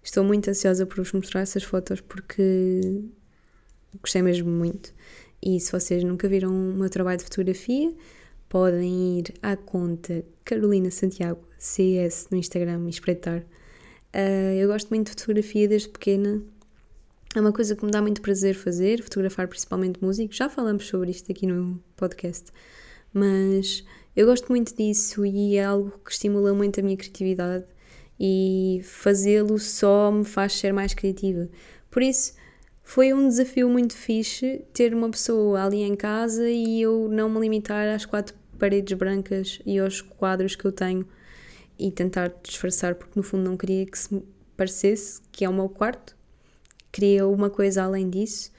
estou 0.04 0.24
muito 0.24 0.50
ansiosa 0.50 0.86
por 0.86 0.98
vos 0.98 1.12
mostrar 1.12 1.42
essas 1.42 1.64
fotos 1.64 2.02
porque 2.02 3.04
gostei 4.02 4.22
mesmo 4.22 4.50
muito. 4.50 4.94
E 5.42 5.60
se 5.60 5.72
vocês 5.72 6.04
nunca 6.04 6.28
viram 6.28 6.50
o 6.50 6.76
meu 6.76 6.90
trabalho 6.90 7.18
de 7.18 7.24
fotografia, 7.24 7.94
podem 8.50 9.20
ir 9.20 9.34
à 9.42 9.56
conta 9.56 10.24
Carolina 10.44 10.92
Santiago 10.92 11.48
CS 11.58 12.28
no 12.32 12.38
Instagram 12.38 12.86
e 12.88 12.90
espreitar. 12.90 13.42
Uh, 14.14 14.54
eu 14.58 14.68
gosto 14.68 14.90
muito 14.90 15.08
de 15.08 15.22
fotografia 15.22 15.68
desde 15.68 15.90
pequena. 15.90 16.42
É 17.36 17.40
uma 17.40 17.54
coisa 17.54 17.76
que 17.76 17.86
me 17.86 17.92
dá 17.92 18.02
muito 18.02 18.22
prazer 18.22 18.56
fazer, 18.56 19.04
fotografar 19.04 19.48
principalmente 19.48 20.04
músicos. 20.04 20.36
Já 20.36 20.50
falamos 20.50 20.88
sobre 20.88 21.12
isto 21.12 21.32
aqui 21.32 21.46
no 21.46 21.80
podcast, 21.96 22.52
mas 23.14 23.86
eu 24.16 24.26
gosto 24.26 24.50
muito 24.50 24.76
disso 24.76 25.24
e 25.24 25.56
é 25.56 25.64
algo 25.64 25.92
que 26.04 26.12
estimula 26.12 26.56
muito 26.56 26.80
a 26.80 26.84
minha 26.84 26.98
criatividade 26.98 27.66
e 28.20 28.82
fazê-lo 28.84 29.60
só 29.60 30.12
me 30.12 30.26
faz 30.26 30.54
ser 30.54 30.74
mais 30.74 30.96
criativa. 30.96 31.48
Por 31.92 32.02
isso, 32.02 32.34
foi 32.82 33.14
um 33.14 33.28
desafio 33.28 33.70
muito 33.70 33.94
fixe 33.94 34.66
ter 34.74 34.96
uma 34.96 35.12
pessoa 35.12 35.64
ali 35.64 35.84
em 35.84 35.96
casa 35.96 36.50
e 36.50 36.82
eu 36.82 37.08
não 37.10 37.30
me 37.30 37.40
limitar 37.40 37.88
às 37.90 38.08
quatro 38.08 38.36
paredes 38.58 38.98
brancas 38.98 39.62
e 39.68 39.78
aos 39.78 40.02
quadros 40.02 40.56
que 40.56 40.66
eu 40.66 40.72
tenho 40.72 41.08
e 41.78 41.92
tentar 41.92 42.34
disfarçar, 42.44 42.96
porque 42.96 43.14
no 43.16 43.22
fundo 43.22 43.48
não 43.48 43.56
queria 43.56 43.86
que 43.86 43.98
se 43.98 44.22
parecesse 44.58 45.22
que 45.32 45.46
é 45.46 45.50
o 45.50 45.54
meu 45.54 45.70
quarto, 45.70 46.18
queria 46.92 47.28
uma 47.28 47.50
coisa 47.50 47.84
além 47.84 48.10
disso. 48.10 48.52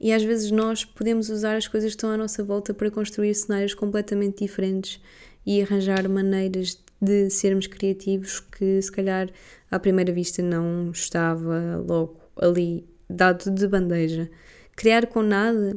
E 0.00 0.12
às 0.12 0.22
vezes 0.22 0.50
nós 0.50 0.84
podemos 0.84 1.28
usar 1.28 1.56
as 1.56 1.66
coisas 1.66 1.90
que 1.90 1.96
estão 1.96 2.10
à 2.10 2.16
nossa 2.16 2.44
volta 2.44 2.72
para 2.72 2.90
construir 2.90 3.34
cenários 3.34 3.74
completamente 3.74 4.44
diferentes 4.44 5.00
e 5.44 5.60
arranjar 5.60 6.08
maneiras 6.08 6.78
de 7.00 7.30
sermos 7.30 7.66
criativos 7.66 8.40
que 8.40 8.80
se 8.80 8.90
calhar 8.90 9.28
à 9.70 9.78
primeira 9.78 10.12
vista 10.12 10.42
não 10.42 10.90
estava 10.90 11.82
logo 11.86 12.16
ali 12.36 12.84
dado 13.08 13.50
de 13.50 13.66
bandeja. 13.66 14.30
Criar 14.76 15.06
com 15.06 15.22
nada 15.22 15.76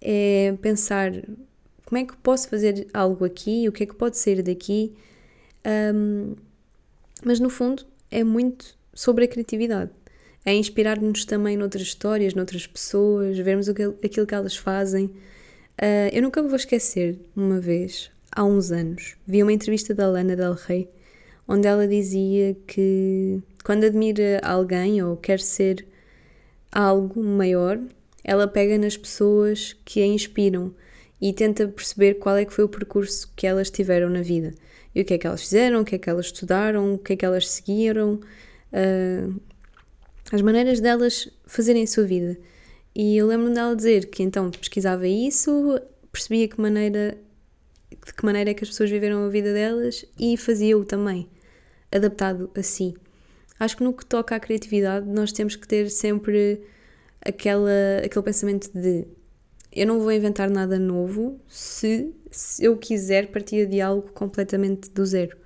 é 0.00 0.54
pensar 0.60 1.12
como 1.84 1.98
é 1.98 2.04
que 2.04 2.16
posso 2.16 2.48
fazer 2.48 2.86
algo 2.94 3.24
aqui, 3.24 3.68
o 3.68 3.72
que 3.72 3.82
é 3.82 3.86
que 3.86 3.94
pode 3.94 4.16
ser 4.16 4.42
daqui, 4.42 4.94
um, 5.94 6.34
mas 7.24 7.40
no 7.40 7.50
fundo 7.50 7.84
é 8.10 8.22
muito 8.22 8.76
sobre 8.94 9.24
a 9.24 9.28
criatividade. 9.28 9.90
É 10.44 10.54
inspirar-nos 10.54 11.24
também 11.24 11.56
noutras 11.56 11.82
histórias, 11.82 12.34
noutras 12.34 12.66
pessoas, 12.66 13.38
vermos 13.38 13.68
aquilo 13.68 14.26
que 14.26 14.34
elas 14.34 14.56
fazem. 14.56 15.06
Uh, 15.06 16.10
eu 16.12 16.22
nunca 16.22 16.42
me 16.42 16.48
vou 16.48 16.56
esquecer, 16.56 17.18
uma 17.34 17.60
vez, 17.60 18.10
há 18.30 18.44
uns 18.44 18.70
anos, 18.70 19.16
vi 19.26 19.42
uma 19.42 19.52
entrevista 19.52 19.94
da 19.94 20.06
Lana 20.06 20.36
Del 20.36 20.54
Rey, 20.54 20.88
onde 21.48 21.66
ela 21.66 21.88
dizia 21.88 22.56
que 22.66 23.42
quando 23.64 23.84
admira 23.84 24.40
alguém 24.42 25.02
ou 25.02 25.16
quer 25.16 25.40
ser 25.40 25.86
algo 26.70 27.22
maior, 27.22 27.80
ela 28.22 28.46
pega 28.46 28.76
nas 28.78 28.96
pessoas 28.96 29.74
que 29.84 30.02
a 30.02 30.06
inspiram 30.06 30.74
e 31.20 31.32
tenta 31.32 31.66
perceber 31.68 32.14
qual 32.14 32.36
é 32.36 32.44
que 32.44 32.52
foi 32.52 32.64
o 32.64 32.68
percurso 32.68 33.32
que 33.34 33.46
elas 33.46 33.70
tiveram 33.70 34.10
na 34.10 34.22
vida. 34.22 34.54
E 34.94 35.00
o 35.00 35.04
que 35.04 35.14
é 35.14 35.18
que 35.18 35.26
elas 35.26 35.42
fizeram, 35.42 35.80
o 35.80 35.84
que 35.84 35.94
é 35.94 35.98
que 35.98 36.10
elas 36.10 36.26
estudaram, 36.26 36.94
o 36.94 36.98
que 36.98 37.14
é 37.14 37.16
que 37.16 37.24
elas 37.24 37.48
seguiram, 37.48 38.20
uh, 38.72 39.40
as 40.32 40.42
maneiras 40.42 40.80
delas 40.80 41.28
fazerem 41.46 41.84
a 41.84 41.86
sua 41.86 42.04
vida. 42.04 42.38
E 42.94 43.16
eu 43.16 43.26
lembro 43.26 43.52
dela 43.52 43.74
dizer 43.74 44.06
que 44.06 44.22
então 44.22 44.50
pesquisava 44.50 45.06
isso, 45.06 45.80
percebia 46.12 46.48
que 46.48 46.60
maneira, 46.60 47.18
de 47.90 48.14
que 48.14 48.24
maneira 48.24 48.50
é 48.50 48.54
que 48.54 48.64
as 48.64 48.70
pessoas 48.70 48.90
viveram 48.90 49.24
a 49.24 49.28
vida 49.28 49.52
delas 49.52 50.04
e 50.18 50.36
fazia-o 50.36 50.84
também, 50.84 51.28
adaptado 51.90 52.50
a 52.56 52.62
si 52.62 52.94
acho 53.58 53.76
que 53.76 53.84
no 53.84 53.92
que 53.92 54.04
toca 54.04 54.34
à 54.34 54.40
criatividade 54.40 55.08
nós 55.08 55.32
temos 55.32 55.56
que 55.56 55.66
ter 55.66 55.90
sempre 55.90 56.62
aquela, 57.20 57.70
aquele 58.04 58.24
pensamento 58.24 58.70
de 58.72 59.06
eu 59.72 59.86
não 59.86 59.98
vou 59.98 60.12
inventar 60.12 60.48
nada 60.48 60.78
novo 60.78 61.40
se, 61.48 62.14
se 62.30 62.64
eu 62.64 62.76
quiser 62.76 63.32
partir 63.32 63.66
de 63.66 63.80
algo 63.80 64.12
completamente 64.12 64.88
do 64.90 65.04
zero. 65.04 65.36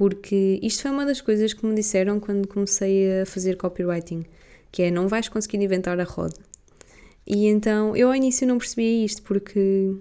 Porque 0.00 0.58
isto 0.62 0.80
foi 0.80 0.92
uma 0.92 1.04
das 1.04 1.20
coisas 1.20 1.52
que 1.52 1.66
me 1.66 1.74
disseram 1.74 2.18
quando 2.18 2.48
comecei 2.48 3.20
a 3.20 3.26
fazer 3.26 3.58
copywriting, 3.58 4.24
que 4.72 4.84
é 4.84 4.90
não 4.90 5.06
vais 5.06 5.28
conseguir 5.28 5.58
inventar 5.58 6.00
a 6.00 6.04
roda. 6.04 6.38
E 7.26 7.44
então 7.48 7.94
eu 7.94 8.08
ao 8.08 8.14
início 8.14 8.46
não 8.46 8.56
percebia 8.56 9.04
isto, 9.04 9.22
porque 9.22 9.94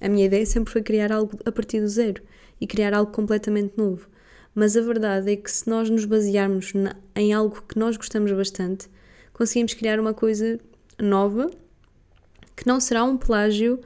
a 0.00 0.08
minha 0.08 0.26
ideia 0.26 0.46
sempre 0.46 0.72
foi 0.72 0.82
criar 0.82 1.10
algo 1.10 1.36
a 1.44 1.50
partir 1.50 1.80
do 1.80 1.88
zero 1.88 2.22
e 2.60 2.66
criar 2.68 2.94
algo 2.94 3.10
completamente 3.10 3.76
novo. 3.76 4.06
Mas 4.54 4.76
a 4.76 4.82
verdade 4.82 5.32
é 5.32 5.34
que 5.34 5.50
se 5.50 5.68
nós 5.68 5.90
nos 5.90 6.04
basearmos 6.04 6.72
na, 6.72 6.94
em 7.16 7.32
algo 7.32 7.60
que 7.68 7.76
nós 7.76 7.96
gostamos 7.96 8.30
bastante, 8.30 8.88
conseguimos 9.32 9.74
criar 9.74 9.98
uma 9.98 10.14
coisa 10.14 10.60
nova 10.96 11.50
que 12.54 12.68
não 12.68 12.78
será 12.78 13.02
um 13.02 13.16
plágio 13.16 13.80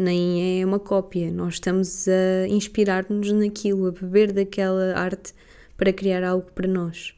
nem 0.00 0.60
é 0.60 0.66
uma 0.66 0.78
cópia. 0.78 1.30
Nós 1.30 1.54
estamos 1.54 2.06
a 2.08 2.48
inspirar-nos 2.48 3.30
naquilo, 3.32 3.86
a 3.86 3.92
beber 3.92 4.32
daquela 4.32 4.98
arte 4.98 5.32
para 5.76 5.92
criar 5.92 6.24
algo 6.24 6.50
para 6.52 6.66
nós. 6.66 7.14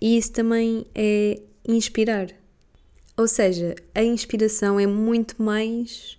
E 0.00 0.18
isso 0.18 0.32
também 0.32 0.86
é 0.94 1.40
inspirar. 1.66 2.28
Ou 3.16 3.28
seja, 3.28 3.74
a 3.94 4.02
inspiração 4.02 4.78
é 4.78 4.86
muito 4.86 5.40
mais 5.42 6.18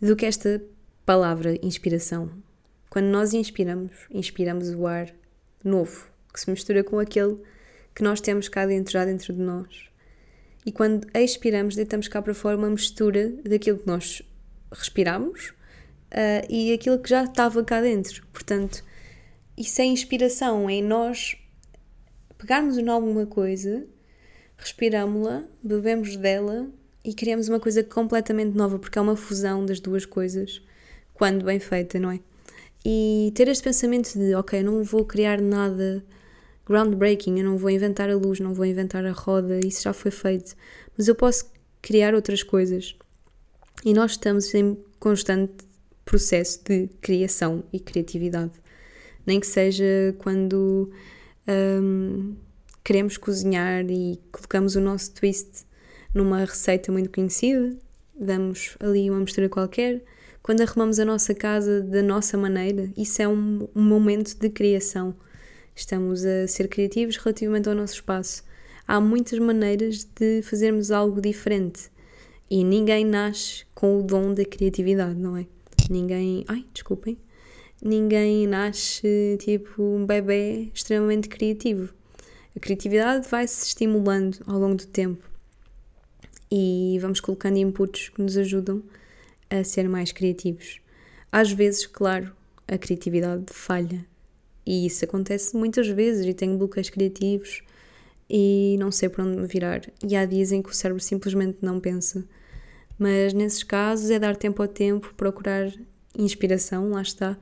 do 0.00 0.14
que 0.14 0.26
esta 0.26 0.62
palavra 1.04 1.58
inspiração. 1.62 2.30
Quando 2.90 3.06
nós 3.06 3.32
inspiramos, 3.32 3.92
inspiramos 4.10 4.70
o 4.70 4.86
ar 4.86 5.12
novo, 5.64 6.06
que 6.32 6.40
se 6.40 6.50
mistura 6.50 6.84
com 6.84 6.98
aquele 6.98 7.38
que 7.94 8.02
nós 8.02 8.20
temos 8.20 8.48
cá 8.48 8.66
dentro, 8.66 8.92
já 8.92 9.04
dentro 9.04 9.32
de 9.32 9.40
nós. 9.40 9.88
E 10.64 10.70
quando 10.70 11.06
expiramos, 11.14 11.74
deitamos 11.74 12.08
cá 12.08 12.22
para 12.22 12.34
fora 12.34 12.56
uma 12.56 12.70
mistura 12.70 13.32
daquilo 13.44 13.78
que 13.78 13.86
nós 13.86 14.22
respiramos 14.72 15.50
uh, 16.12 16.46
e 16.48 16.72
aquilo 16.72 16.98
que 16.98 17.08
já 17.08 17.24
estava 17.24 17.62
cá 17.64 17.80
dentro. 17.80 18.26
Portanto, 18.32 18.84
isso 19.56 19.80
é 19.80 19.84
inspiração, 19.84 20.68
é 20.68 20.80
nós 20.80 21.36
pegarmos 22.38 22.76
em 22.78 22.88
alguma 22.88 23.26
coisa, 23.26 23.86
respiramos-la, 24.56 25.44
bebemos 25.62 26.16
dela 26.16 26.68
e 27.04 27.14
criamos 27.14 27.48
uma 27.48 27.60
coisa 27.60 27.82
completamente 27.82 28.56
nova, 28.56 28.78
porque 28.78 28.98
é 28.98 29.02
uma 29.02 29.16
fusão 29.16 29.64
das 29.64 29.80
duas 29.80 30.04
coisas, 30.04 30.62
quando 31.14 31.44
bem 31.44 31.58
feita, 31.58 31.98
não 31.98 32.10
é? 32.10 32.20
E 32.84 33.32
ter 33.34 33.46
este 33.48 33.62
pensamento 33.62 34.12
de, 34.18 34.34
ok, 34.34 34.62
não 34.62 34.82
vou 34.82 35.04
criar 35.04 35.40
nada 35.40 36.04
groundbreaking, 36.66 37.38
eu 37.38 37.44
não 37.44 37.56
vou 37.56 37.70
inventar 37.70 38.10
a 38.10 38.16
luz, 38.16 38.40
não 38.40 38.54
vou 38.54 38.64
inventar 38.64 39.04
a 39.04 39.12
roda, 39.12 39.60
isso 39.64 39.82
já 39.82 39.92
foi 39.92 40.10
feito, 40.10 40.54
mas 40.96 41.06
eu 41.06 41.14
posso 41.14 41.50
criar 41.80 42.14
outras 42.14 42.42
coisas. 42.42 42.96
E 43.84 43.92
nós 43.92 44.12
estamos 44.12 44.54
em 44.54 44.78
constante 45.00 45.64
processo 46.04 46.62
de 46.64 46.88
criação 47.00 47.64
e 47.72 47.80
criatividade. 47.80 48.52
Nem 49.26 49.40
que 49.40 49.46
seja 49.46 50.14
quando 50.18 50.88
um, 51.82 52.36
queremos 52.84 53.16
cozinhar 53.16 53.84
e 53.90 54.20
colocamos 54.30 54.76
o 54.76 54.80
nosso 54.80 55.12
twist 55.12 55.66
numa 56.14 56.44
receita 56.44 56.92
muito 56.92 57.10
conhecida, 57.10 57.76
damos 58.14 58.76
ali 58.78 59.10
uma 59.10 59.18
mistura 59.18 59.48
qualquer. 59.48 60.00
Quando 60.44 60.60
arrumamos 60.60 61.00
a 61.00 61.04
nossa 61.04 61.34
casa 61.34 61.80
da 61.80 62.02
nossa 62.04 62.38
maneira, 62.38 62.88
isso 62.96 63.20
é 63.20 63.26
um, 63.26 63.66
um 63.74 63.82
momento 63.82 64.38
de 64.38 64.48
criação. 64.48 65.12
Estamos 65.74 66.24
a 66.24 66.46
ser 66.46 66.68
criativos 66.68 67.16
relativamente 67.16 67.68
ao 67.68 67.74
nosso 67.74 67.94
espaço. 67.94 68.44
Há 68.86 69.00
muitas 69.00 69.40
maneiras 69.40 70.04
de 70.04 70.40
fazermos 70.42 70.92
algo 70.92 71.20
diferente 71.20 71.90
e 72.54 72.62
ninguém 72.64 73.02
nasce 73.02 73.64
com 73.74 73.98
o 73.98 74.02
dom 74.02 74.34
da 74.34 74.44
criatividade, 74.44 75.18
não 75.18 75.38
é? 75.38 75.46
Ninguém. 75.88 76.44
Ai, 76.46 76.66
desculpem. 76.74 77.16
Ninguém 77.82 78.46
nasce 78.46 79.38
tipo 79.40 79.82
um 79.82 80.04
bebê 80.04 80.68
extremamente 80.74 81.30
criativo. 81.30 81.94
A 82.54 82.60
criatividade 82.60 83.26
vai 83.26 83.48
se 83.48 83.68
estimulando 83.68 84.36
ao 84.46 84.58
longo 84.58 84.74
do 84.74 84.86
tempo 84.86 85.26
e 86.50 86.98
vamos 87.00 87.20
colocando 87.20 87.56
inputs 87.56 88.10
que 88.10 88.20
nos 88.20 88.36
ajudam 88.36 88.82
a 89.48 89.64
ser 89.64 89.88
mais 89.88 90.12
criativos. 90.12 90.78
Às 91.32 91.50
vezes, 91.50 91.86
claro, 91.86 92.36
a 92.68 92.76
criatividade 92.76 93.46
falha 93.48 94.04
e 94.66 94.84
isso 94.84 95.06
acontece 95.06 95.56
muitas 95.56 95.88
vezes 95.88 96.26
e 96.26 96.34
tenho 96.34 96.58
bloqueios 96.58 96.90
criativos 96.90 97.62
e 98.28 98.76
não 98.78 98.92
sei 98.92 99.08
para 99.08 99.24
onde 99.24 99.40
me 99.40 99.46
virar. 99.46 99.80
E 100.06 100.14
há 100.14 100.26
dias 100.26 100.52
em 100.52 100.60
que 100.60 100.68
o 100.68 100.74
cérebro 100.74 101.02
simplesmente 101.02 101.56
não 101.62 101.80
pensa. 101.80 102.22
Mas 102.98 103.32
nesses 103.32 103.62
casos 103.62 104.10
é 104.10 104.18
dar 104.18 104.36
tempo 104.36 104.62
ao 104.62 104.68
tempo, 104.68 105.12
procurar 105.16 105.72
inspiração, 106.16 106.90
lá 106.90 107.02
está, 107.02 107.36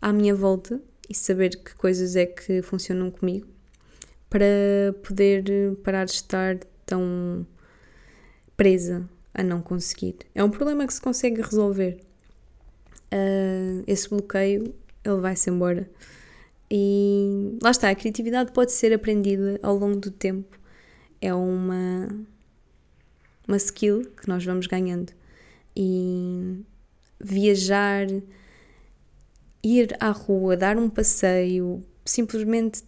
à 0.00 0.12
minha 0.12 0.34
volta 0.34 0.80
e 1.08 1.14
saber 1.14 1.56
que 1.56 1.74
coisas 1.74 2.16
é 2.16 2.26
que 2.26 2.62
funcionam 2.62 3.10
comigo 3.10 3.46
para 4.30 4.94
poder 5.02 5.76
parar 5.82 6.06
de 6.06 6.12
estar 6.12 6.58
tão 6.84 7.46
presa 8.56 9.08
a 9.32 9.42
não 9.42 9.60
conseguir. 9.60 10.16
É 10.34 10.42
um 10.42 10.50
problema 10.50 10.86
que 10.86 10.94
se 10.94 11.00
consegue 11.00 11.40
resolver. 11.40 12.00
Uh, 13.12 13.84
esse 13.86 14.08
bloqueio, 14.08 14.74
ele 15.04 15.20
vai-se 15.20 15.50
embora. 15.50 15.88
E 16.70 17.58
lá 17.62 17.70
está, 17.70 17.90
a 17.90 17.94
criatividade 17.94 18.52
pode 18.52 18.72
ser 18.72 18.92
aprendida 18.92 19.58
ao 19.62 19.76
longo 19.76 19.96
do 19.96 20.10
tempo. 20.10 20.58
É 21.20 21.32
uma, 21.32 22.08
uma 23.46 23.56
skill 23.56 24.10
que 24.20 24.28
nós 24.28 24.44
vamos 24.44 24.66
ganhando. 24.66 25.12
E 25.76 26.62
viajar, 27.20 28.06
ir 29.62 29.96
à 29.98 30.10
rua, 30.10 30.56
dar 30.56 30.76
um 30.76 30.88
passeio, 30.88 31.82
simplesmente 32.04 32.82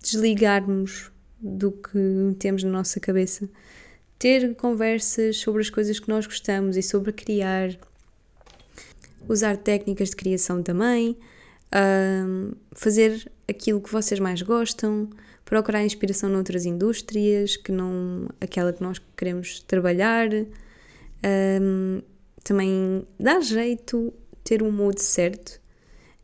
desligarmos 0.00 1.10
do 1.40 1.72
que 1.72 2.36
temos 2.38 2.62
na 2.62 2.70
nossa 2.70 3.00
cabeça, 3.00 3.48
ter 4.18 4.54
conversas 4.54 5.38
sobre 5.38 5.62
as 5.62 5.70
coisas 5.70 5.98
que 5.98 6.08
nós 6.08 6.26
gostamos 6.26 6.76
e 6.76 6.82
sobre 6.82 7.12
criar, 7.12 7.70
usar 9.28 9.56
técnicas 9.56 10.10
de 10.10 10.16
criação 10.16 10.62
também, 10.62 11.16
fazer 12.72 13.30
aquilo 13.48 13.80
que 13.80 13.90
vocês 13.90 14.20
mais 14.20 14.42
gostam, 14.42 15.08
procurar 15.44 15.84
inspiração 15.84 16.28
noutras 16.28 16.64
indústrias 16.64 17.56
que 17.56 17.72
não 17.72 18.28
aquela 18.40 18.72
que 18.72 18.82
nós 18.82 19.00
queremos 19.16 19.60
trabalhar. 19.60 20.28
Um, 21.60 22.02
também 22.42 23.06
dá 23.18 23.40
jeito 23.40 24.12
ter 24.42 24.62
um 24.62 24.72
mood 24.72 25.00
certo 25.00 25.60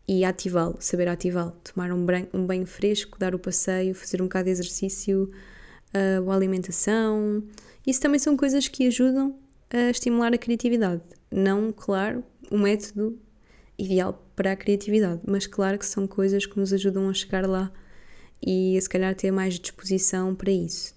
e 0.06 0.24
ativá-lo, 0.24 0.76
saber 0.80 1.08
ativá-lo, 1.08 1.52
tomar 1.62 1.92
um 1.92 2.04
banho, 2.04 2.28
um 2.32 2.46
banho 2.46 2.66
fresco, 2.66 3.18
dar 3.18 3.34
o 3.34 3.38
passeio, 3.38 3.94
fazer 3.94 4.22
um 4.22 4.24
bocado 4.24 4.46
de 4.46 4.50
exercício, 4.52 5.30
uh, 5.94 6.22
ou 6.24 6.32
alimentação. 6.32 7.42
Isso 7.86 8.00
também 8.00 8.18
são 8.18 8.36
coisas 8.36 8.68
que 8.68 8.86
ajudam 8.86 9.38
a 9.70 9.90
estimular 9.90 10.32
a 10.32 10.38
criatividade. 10.38 11.02
Não, 11.30 11.72
claro, 11.72 12.24
o 12.50 12.58
método 12.58 13.18
ideal 13.78 14.26
para 14.34 14.52
a 14.52 14.56
criatividade, 14.56 15.20
mas 15.26 15.46
claro 15.46 15.78
que 15.78 15.86
são 15.86 16.06
coisas 16.06 16.46
que 16.46 16.58
nos 16.58 16.72
ajudam 16.72 17.08
a 17.08 17.14
chegar 17.14 17.46
lá 17.46 17.70
e 18.44 18.78
se 18.80 18.88
calhar 18.88 19.14
ter 19.14 19.30
mais 19.30 19.58
disposição 19.58 20.34
para 20.34 20.50
isso. 20.50 20.94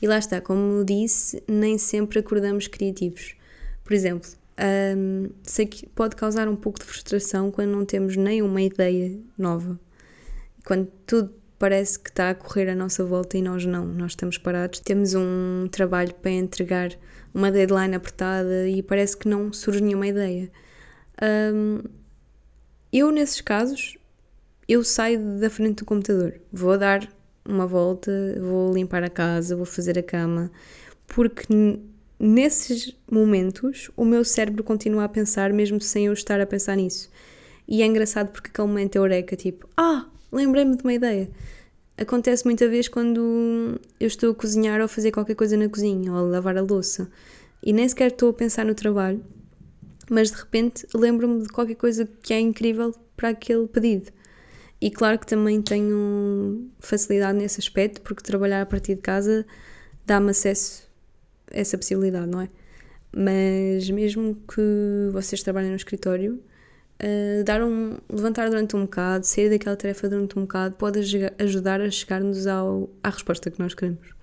E 0.00 0.06
lá 0.06 0.18
está, 0.18 0.40
como 0.40 0.84
disse, 0.84 1.42
nem 1.48 1.78
sempre 1.78 2.18
acordamos 2.18 2.68
criativos. 2.68 3.34
Por 3.82 3.94
exemplo, 3.94 4.28
um, 4.96 5.30
sei 5.42 5.66
que 5.66 5.86
pode 5.88 6.16
causar 6.16 6.48
um 6.48 6.56
pouco 6.56 6.78
de 6.78 6.84
frustração 6.84 7.50
quando 7.50 7.70
não 7.70 7.84
temos 7.84 8.16
nem 8.16 8.42
uma 8.42 8.60
ideia 8.60 9.18
nova. 9.38 9.78
Quando 10.64 10.88
tudo 11.06 11.32
parece 11.58 11.98
que 11.98 12.10
está 12.10 12.30
a 12.30 12.34
correr 12.34 12.68
à 12.68 12.74
nossa 12.74 13.04
volta 13.04 13.38
e 13.38 13.42
nós 13.42 13.64
não, 13.64 13.86
nós 13.86 14.12
estamos 14.12 14.36
parados. 14.38 14.80
Temos 14.80 15.14
um 15.14 15.68
trabalho 15.70 16.14
para 16.14 16.30
entregar, 16.30 16.90
uma 17.32 17.50
deadline 17.50 17.94
apertada 17.94 18.68
e 18.68 18.82
parece 18.82 19.16
que 19.16 19.28
não 19.28 19.52
surge 19.52 19.82
nenhuma 19.82 20.06
ideia. 20.06 20.50
Um, 21.22 21.80
eu, 22.92 23.10
nesses 23.10 23.40
casos, 23.40 23.96
eu 24.68 24.82
saio 24.82 25.38
da 25.38 25.48
frente 25.48 25.78
do 25.78 25.84
computador, 25.84 26.34
vou 26.52 26.76
dar 26.76 27.08
uma 27.44 27.66
volta, 27.66 28.10
vou 28.40 28.72
limpar 28.72 29.02
a 29.04 29.10
casa, 29.10 29.54
vou 29.54 29.64
fazer 29.64 29.98
a 29.98 30.02
cama, 30.02 30.50
porque 31.06 31.46
nesses 32.18 32.96
momentos 33.10 33.90
o 33.96 34.04
meu 34.04 34.24
cérebro 34.24 34.64
continua 34.64 35.04
a 35.04 35.08
pensar 35.08 35.52
mesmo 35.52 35.80
sem 35.80 36.06
eu 36.06 36.12
estar 36.12 36.40
a 36.40 36.46
pensar 36.46 36.76
nisso. 36.76 37.10
E 37.68 37.82
é 37.82 37.86
engraçado 37.86 38.28
porque 38.28 38.48
aquele 38.48 38.68
momento 38.68 38.96
é 38.96 38.98
eureka, 38.98 39.36
tipo, 39.36 39.68
ah, 39.76 40.06
lembrei-me 40.32 40.76
de 40.76 40.82
uma 40.82 40.94
ideia. 40.94 41.28
Acontece 41.98 42.44
muita 42.44 42.68
vez 42.68 42.88
quando 42.88 43.80
eu 43.98 44.06
estou 44.06 44.30
a 44.30 44.34
cozinhar 44.34 44.80
ou 44.80 44.84
a 44.84 44.88
fazer 44.88 45.10
qualquer 45.10 45.34
coisa 45.34 45.56
na 45.56 45.68
cozinha 45.68 46.12
ou 46.12 46.18
a 46.18 46.22
lavar 46.22 46.56
a 46.56 46.62
louça 46.62 47.10
e 47.62 47.72
nem 47.72 47.88
sequer 47.88 48.08
estou 48.08 48.30
a 48.30 48.32
pensar 48.34 48.64
no 48.64 48.74
trabalho, 48.74 49.24
mas 50.10 50.30
de 50.30 50.36
repente 50.36 50.86
lembro-me 50.94 51.42
de 51.42 51.48
qualquer 51.48 51.74
coisa 51.74 52.08
que 52.22 52.34
é 52.34 52.40
incrível 52.40 52.94
para 53.16 53.30
aquele 53.30 53.66
pedido. 53.66 54.12
E 54.80 54.90
claro 54.90 55.18
que 55.18 55.26
também 55.26 55.62
tenho 55.62 56.70
facilidade 56.78 57.38
nesse 57.38 57.60
aspecto, 57.60 58.02
porque 58.02 58.22
trabalhar 58.22 58.62
a 58.62 58.66
partir 58.66 58.94
de 58.94 59.00
casa 59.00 59.46
dá-me 60.04 60.30
acesso 60.30 60.86
essa 61.50 61.78
possibilidade, 61.78 62.26
não 62.26 62.42
é? 62.42 62.48
Mas 63.14 63.88
mesmo 63.88 64.36
que 64.46 65.10
vocês 65.12 65.42
trabalhem 65.42 65.70
no 65.70 65.76
escritório, 65.76 66.42
uh, 67.02 67.44
dar 67.44 67.62
um, 67.62 67.96
levantar 68.10 68.50
durante 68.50 68.76
um 68.76 68.82
bocado, 68.82 69.26
sair 69.26 69.48
daquela 69.48 69.76
tarefa 69.76 70.08
durante 70.08 70.38
um 70.38 70.42
bocado, 70.42 70.74
pode 70.76 71.00
ajudar 71.38 71.80
a 71.80 71.90
chegar-nos 71.90 72.46
à 72.46 72.62
resposta 73.04 73.50
que 73.50 73.58
nós 73.58 73.74
queremos. 73.74 74.14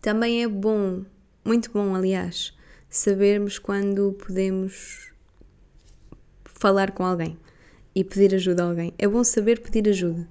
Também 0.00 0.42
é 0.42 0.48
bom, 0.48 1.04
muito 1.44 1.70
bom, 1.70 1.94
aliás, 1.94 2.56
sabermos 2.88 3.58
quando 3.58 4.12
podemos 4.14 5.11
falar 6.62 6.92
com 6.92 7.04
alguém 7.04 7.36
e 7.92 8.04
pedir 8.04 8.32
ajuda 8.36 8.62
a 8.62 8.66
alguém. 8.68 8.94
É 8.96 9.08
bom 9.08 9.24
saber 9.24 9.60
pedir 9.60 9.88
ajuda. 9.88 10.28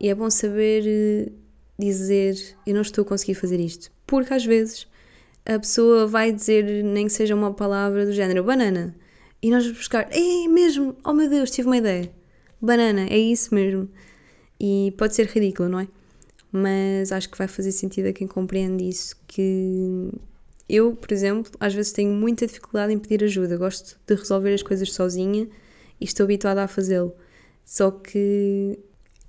E 0.00 0.08
é 0.08 0.14
bom 0.14 0.28
saber 0.28 0.82
eh, 0.84 1.32
dizer 1.78 2.34
eu 2.66 2.74
não 2.74 2.82
estou 2.82 3.02
a 3.02 3.06
conseguir 3.06 3.34
fazer 3.34 3.60
isto. 3.60 3.92
Porque 4.04 4.34
às 4.34 4.44
vezes 4.44 4.88
a 5.46 5.58
pessoa 5.60 6.08
vai 6.08 6.32
dizer 6.32 6.82
nem 6.82 7.06
que 7.06 7.12
seja 7.12 7.36
uma 7.36 7.54
palavra 7.54 8.04
do 8.04 8.12
género 8.12 8.42
banana 8.42 8.96
e 9.40 9.50
nós 9.50 9.62
vamos 9.62 9.78
buscar, 9.78 10.08
é 10.10 10.48
mesmo, 10.48 10.96
oh 11.04 11.14
meu 11.14 11.28
Deus, 11.30 11.50
tive 11.50 11.68
uma 11.68 11.76
ideia. 11.76 12.10
Banana, 12.60 13.06
é 13.08 13.16
isso 13.16 13.54
mesmo. 13.54 13.88
E 14.58 14.92
pode 14.98 15.14
ser 15.14 15.26
ridículo, 15.26 15.68
não 15.68 15.80
é? 15.80 15.88
Mas 16.52 17.12
acho 17.12 17.30
que 17.30 17.38
vai 17.38 17.46
fazer 17.48 17.72
sentido 17.72 18.08
a 18.08 18.12
quem 18.12 18.26
compreende 18.26 18.86
isso. 18.86 19.16
Que 19.26 20.10
eu, 20.74 20.94
por 20.94 21.12
exemplo, 21.12 21.50
às 21.58 21.74
vezes 21.74 21.92
tenho 21.92 22.12
muita 22.12 22.46
dificuldade 22.46 22.92
em 22.92 22.98
pedir 22.98 23.24
ajuda. 23.24 23.56
Gosto 23.56 23.98
de 24.06 24.14
resolver 24.14 24.54
as 24.54 24.62
coisas 24.62 24.92
sozinha 24.92 25.48
e 26.00 26.04
estou 26.04 26.24
habituada 26.24 26.62
a 26.62 26.68
fazê-lo. 26.68 27.14
Só 27.64 27.90
que 27.90 28.78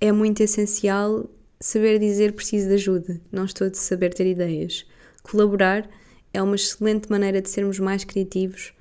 é 0.00 0.12
muito 0.12 0.40
essencial 0.42 1.28
saber 1.60 1.98
dizer 1.98 2.32
preciso 2.32 2.68
de 2.68 2.74
ajuda, 2.74 3.20
não 3.30 3.44
estou 3.44 3.70
de 3.70 3.78
saber 3.78 4.12
ter 4.14 4.26
ideias. 4.26 4.86
Colaborar 5.22 5.88
é 6.32 6.42
uma 6.42 6.56
excelente 6.56 7.10
maneira 7.10 7.40
de 7.40 7.48
sermos 7.48 7.78
mais 7.78 8.04
criativos 8.04 8.72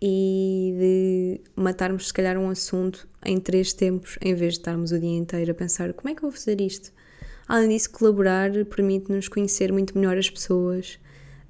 e 0.00 0.74
de 0.78 1.40
matarmos, 1.60 2.08
se 2.08 2.14
calhar, 2.14 2.38
um 2.38 2.48
assunto 2.50 3.08
em 3.24 3.40
três 3.40 3.72
tempos, 3.72 4.18
em 4.20 4.34
vez 4.34 4.54
de 4.54 4.60
estarmos 4.60 4.92
o 4.92 4.98
dia 4.98 5.16
inteiro 5.16 5.50
a 5.50 5.54
pensar 5.54 5.92
como 5.92 6.10
é 6.10 6.14
que 6.14 6.24
eu 6.24 6.30
vou 6.30 6.32
fazer 6.32 6.60
isto. 6.60 6.92
Além 7.48 7.70
disso, 7.70 7.90
colaborar 7.90 8.52
permite-nos 8.66 9.26
conhecer 9.26 9.72
muito 9.72 9.98
melhor 9.98 10.16
as 10.16 10.30
pessoas, 10.30 11.00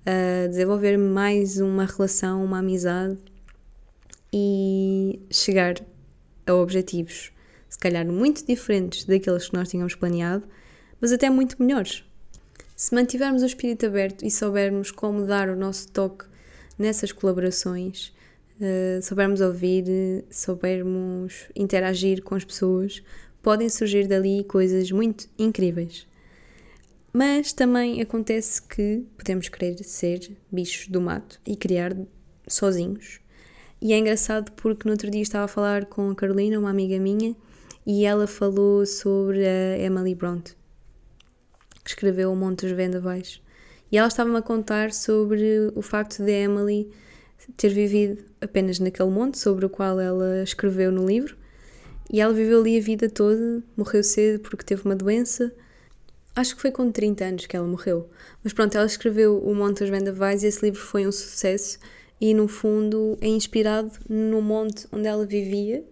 uh, 0.08 0.48
desenvolver 0.48 0.96
mais 0.96 1.60
uma 1.60 1.84
relação, 1.84 2.42
uma 2.42 2.60
amizade 2.60 3.18
e 4.32 5.20
chegar 5.30 5.74
a 6.46 6.54
objetivos. 6.54 7.30
Se 7.68 7.78
calhar 7.78 8.06
muito 8.06 8.44
diferentes 8.46 9.04
daqueles 9.04 9.48
que 9.48 9.54
nós 9.54 9.68
tínhamos 9.68 9.94
planeado, 9.94 10.44
mas 11.00 11.12
até 11.12 11.28
muito 11.28 11.62
melhores. 11.62 12.02
Se 12.74 12.94
mantivermos 12.94 13.42
o 13.42 13.46
espírito 13.46 13.86
aberto 13.86 14.24
e 14.24 14.30
soubermos 14.30 14.90
como 14.90 15.26
dar 15.26 15.48
o 15.48 15.56
nosso 15.56 15.88
toque 15.88 16.24
nessas 16.78 17.12
colaborações, 17.12 18.12
uh, 18.60 19.02
soubermos 19.02 19.40
ouvir, 19.40 20.24
soubermos 20.30 21.46
interagir 21.54 22.22
com 22.22 22.34
as 22.34 22.44
pessoas, 22.44 23.02
podem 23.42 23.68
surgir 23.68 24.06
dali 24.06 24.44
coisas 24.44 24.90
muito 24.90 25.28
incríveis. 25.38 26.06
Mas 27.18 27.52
também 27.52 28.00
acontece 28.00 28.62
que 28.62 29.04
podemos 29.16 29.48
querer 29.48 29.82
ser 29.82 30.36
bichos 30.52 30.86
do 30.86 31.00
mato 31.00 31.40
e 31.44 31.56
criar 31.56 31.96
sozinhos. 32.46 33.18
E 33.82 33.92
é 33.92 33.98
engraçado 33.98 34.52
porque 34.52 34.86
no 34.86 34.92
outro 34.92 35.10
dia 35.10 35.22
estava 35.22 35.46
a 35.46 35.48
falar 35.48 35.86
com 35.86 36.10
a 36.10 36.14
Carolina, 36.14 36.60
uma 36.60 36.70
amiga 36.70 36.96
minha, 37.00 37.34
e 37.84 38.04
ela 38.04 38.28
falou 38.28 38.86
sobre 38.86 39.44
a 39.44 39.78
Emily 39.80 40.14
Bronte, 40.14 40.56
que 41.82 41.90
escreveu 41.90 42.30
O 42.30 42.36
Monte 42.36 42.66
dos 42.66 42.76
Vendavais. 42.76 43.42
E 43.90 43.98
ela 43.98 44.06
estava-me 44.06 44.36
a 44.36 44.42
contar 44.42 44.92
sobre 44.92 45.72
o 45.74 45.82
facto 45.82 46.22
de 46.22 46.30
Emily 46.30 46.88
ter 47.56 47.70
vivido 47.70 48.22
apenas 48.40 48.78
naquele 48.78 49.10
monte 49.10 49.40
sobre 49.40 49.66
o 49.66 49.68
qual 49.68 49.98
ela 49.98 50.40
escreveu 50.44 50.92
no 50.92 51.04
livro. 51.04 51.36
E 52.12 52.20
ela 52.20 52.32
viveu 52.32 52.60
ali 52.60 52.78
a 52.78 52.80
vida 52.80 53.10
toda, 53.10 53.60
morreu 53.76 54.04
cedo 54.04 54.38
porque 54.38 54.64
teve 54.64 54.84
uma 54.84 54.94
doença. 54.94 55.52
Acho 56.34 56.54
que 56.54 56.62
foi 56.62 56.70
com 56.70 56.90
30 56.90 57.24
anos 57.24 57.46
que 57.46 57.56
ela 57.56 57.66
morreu. 57.66 58.08
Mas 58.44 58.52
pronto, 58.52 58.76
ela 58.76 58.86
escreveu 58.86 59.38
O 59.42 59.54
Monte 59.54 59.80
dos 59.80 59.90
Vendavais 59.90 60.42
e 60.42 60.46
esse 60.46 60.64
livro 60.64 60.80
foi 60.80 61.06
um 61.06 61.12
sucesso 61.12 61.78
e 62.20 62.34
no 62.34 62.48
fundo 62.48 63.16
é 63.20 63.28
inspirado 63.28 63.92
no 64.08 64.42
monte 64.42 64.86
onde 64.90 65.06
ela 65.06 65.24
vivia 65.24 65.84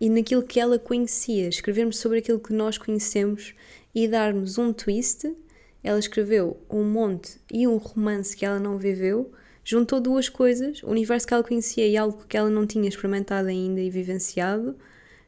e 0.00 0.08
naquilo 0.08 0.42
que 0.42 0.58
ela 0.58 0.78
conhecia. 0.78 1.48
Escrevermos 1.48 1.98
sobre 1.98 2.18
aquilo 2.18 2.40
que 2.40 2.52
nós 2.52 2.78
conhecemos 2.78 3.54
e 3.94 4.08
darmos 4.08 4.58
um 4.58 4.72
twist. 4.72 5.34
Ela 5.82 5.98
escreveu 5.98 6.58
um 6.70 6.82
monte 6.82 7.38
e 7.52 7.66
um 7.68 7.76
romance 7.76 8.34
que 8.34 8.46
ela 8.46 8.58
não 8.58 8.78
viveu, 8.78 9.30
juntou 9.62 10.00
duas 10.00 10.30
coisas, 10.30 10.82
o 10.82 10.88
universo 10.88 11.26
que 11.26 11.34
ela 11.34 11.44
conhecia 11.44 11.86
e 11.86 11.94
algo 11.94 12.24
que 12.26 12.38
ela 12.38 12.48
não 12.48 12.66
tinha 12.66 12.88
experimentado 12.88 13.48
ainda 13.48 13.80
e 13.80 13.90
vivenciado, 13.90 14.76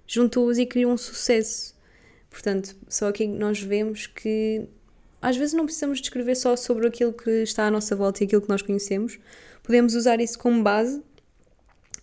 juntou-os 0.07 0.57
e 0.57 0.65
criou 0.65 0.93
um 0.93 0.97
sucesso. 0.97 1.76
Portanto, 2.37 2.77
só 2.87 3.09
aqui 3.09 3.27
nós 3.27 3.62
vemos 3.62 4.07
que 4.07 4.68
às 5.22 5.38
vezes 5.38 5.55
não 5.55 5.64
precisamos 5.64 6.03
descrever 6.03 6.35
só 6.35 6.55
sobre 6.55 6.87
aquilo 6.87 7.11
que 7.11 7.31
está 7.31 7.66
à 7.66 7.70
nossa 7.70 7.96
volta 7.96 8.22
e 8.22 8.27
aquilo 8.27 8.42
que 8.42 8.49
nós 8.51 8.61
conhecemos, 8.61 9.18
podemos 9.62 9.94
usar 9.94 10.20
isso 10.20 10.38
como 10.38 10.62
base 10.62 11.03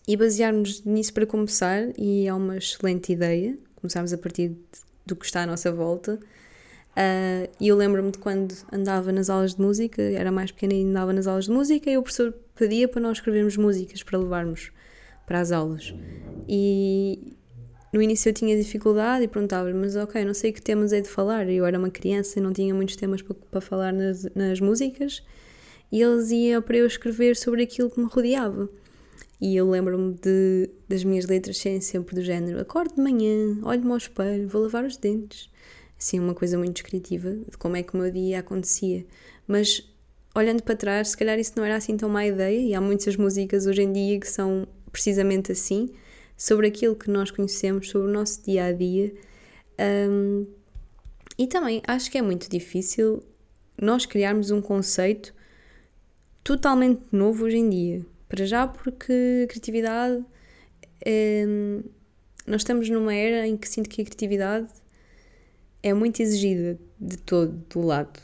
e 0.07 0.17
basearmos 0.17 0.83
nisso 0.83 1.13
para 1.13 1.27
começar, 1.27 1.83
e 1.99 2.27
é 2.27 2.33
uma 2.33 2.57
excelente 2.57 3.13
ideia. 3.13 3.55
Começarmos 3.75 4.11
a 4.11 4.17
partir 4.17 4.57
do 5.05 5.15
que 5.15 5.23
está 5.23 5.43
à 5.43 5.45
nossa 5.45 5.71
volta. 5.71 6.15
Uh, 6.15 7.47
e 7.59 7.67
eu 7.67 7.77
lembro-me 7.77 8.09
de 8.09 8.17
quando 8.17 8.55
andava 8.71 9.11
nas 9.11 9.29
aulas 9.29 9.53
de 9.53 9.61
música, 9.61 10.01
era 10.01 10.31
mais 10.31 10.51
pequena 10.51 10.73
e 10.73 10.83
andava 10.83 11.13
nas 11.13 11.27
aulas 11.27 11.45
de 11.45 11.51
música, 11.51 11.91
e 11.91 11.97
o 11.97 12.01
professor 12.01 12.33
pedia 12.55 12.87
para 12.87 13.01
nós 13.01 13.17
escrevermos 13.17 13.55
músicas 13.55 14.01
para 14.01 14.17
levarmos 14.17 14.71
para 15.27 15.39
as 15.39 15.51
aulas. 15.51 15.93
E 16.49 17.37
no 17.93 18.01
início 18.01 18.29
eu 18.29 18.33
tinha 18.33 18.57
dificuldade 18.57 19.23
e 19.23 19.27
perguntava-lhe, 19.27 19.75
mas 19.75 19.95
ok, 19.95 20.25
não 20.25 20.33
sei 20.33 20.51
que 20.51 20.59
temas 20.59 20.91
é 20.91 20.99
de 20.99 21.07
falar. 21.07 21.47
Eu 21.47 21.63
era 21.63 21.77
uma 21.77 21.91
criança 21.91 22.39
e 22.39 22.41
não 22.41 22.51
tinha 22.51 22.73
muitos 22.73 22.95
temas 22.95 23.21
para, 23.21 23.35
para 23.35 23.61
falar 23.61 23.93
nas, 23.93 24.23
nas 24.33 24.59
músicas 24.59 25.23
e 25.91 26.01
eles 26.01 26.31
iam 26.31 26.59
para 26.59 26.77
eu 26.77 26.87
escrever 26.87 27.35
sobre 27.35 27.61
aquilo 27.61 27.91
que 27.91 27.99
me 27.99 28.07
rodeava. 28.07 28.67
E 29.39 29.55
eu 29.55 29.69
lembro-me 29.69 30.15
de, 30.15 30.71
das 30.89 31.03
minhas 31.03 31.27
letras 31.27 31.59
serem 31.59 31.81
sempre 31.81 32.15
do 32.15 32.23
género: 32.23 32.59
acordo 32.59 32.95
de 32.95 33.01
manhã, 33.01 33.59
olho-me 33.61 33.91
ao 33.91 33.97
espelho, 33.97 34.47
vou 34.47 34.63
lavar 34.63 34.85
os 34.85 34.97
dentes. 34.97 35.51
Assim, 35.95 36.19
uma 36.19 36.33
coisa 36.33 36.57
muito 36.57 36.73
descritiva 36.73 37.31
de 37.31 37.57
como 37.57 37.77
é 37.77 37.83
que 37.83 37.93
o 37.93 37.97
meu 37.97 38.09
dia 38.09 38.39
acontecia. 38.39 39.05
Mas 39.47 39.87
olhando 40.33 40.63
para 40.63 40.75
trás, 40.75 41.09
se 41.09 41.17
calhar 41.17 41.37
isso 41.37 41.53
não 41.55 41.63
era 41.63 41.75
assim 41.75 41.95
tão 41.95 42.09
má 42.09 42.25
ideia, 42.25 42.59
e 42.59 42.73
há 42.73 42.81
muitas 42.81 43.15
músicas 43.15 43.67
hoje 43.67 43.83
em 43.83 43.93
dia 43.93 44.19
que 44.19 44.27
são 44.27 44.67
precisamente 44.91 45.51
assim, 45.51 45.91
sobre 46.37 46.67
aquilo 46.67 46.95
que 46.95 47.09
nós 47.09 47.31
conhecemos, 47.31 47.89
sobre 47.89 48.07
o 48.07 48.11
nosso 48.11 48.43
dia 48.43 48.65
a 48.65 48.71
dia. 48.71 49.13
Um, 50.09 50.45
e 51.37 51.47
também 51.47 51.81
acho 51.87 52.11
que 52.11 52.17
é 52.17 52.21
muito 52.21 52.49
difícil 52.49 53.23
nós 53.79 54.05
criarmos 54.05 54.51
um 54.51 54.61
conceito 54.61 55.33
totalmente 56.43 57.01
novo 57.11 57.45
hoje 57.45 57.57
em 57.57 57.69
dia. 57.69 58.05
Para 58.27 58.45
já, 58.45 58.67
porque 58.67 59.43
a 59.43 59.47
criatividade. 59.47 60.23
É, 61.05 61.45
nós 62.45 62.61
estamos 62.61 62.89
numa 62.89 63.13
era 63.13 63.47
em 63.47 63.55
que 63.55 63.67
sinto 63.67 63.89
que 63.89 64.01
a 64.01 64.05
criatividade 64.05 64.67
é 65.81 65.93
muito 65.93 66.21
exigida 66.21 66.79
de 66.99 67.17
todo 67.17 67.53
do 67.69 67.81
lado. 67.81 68.19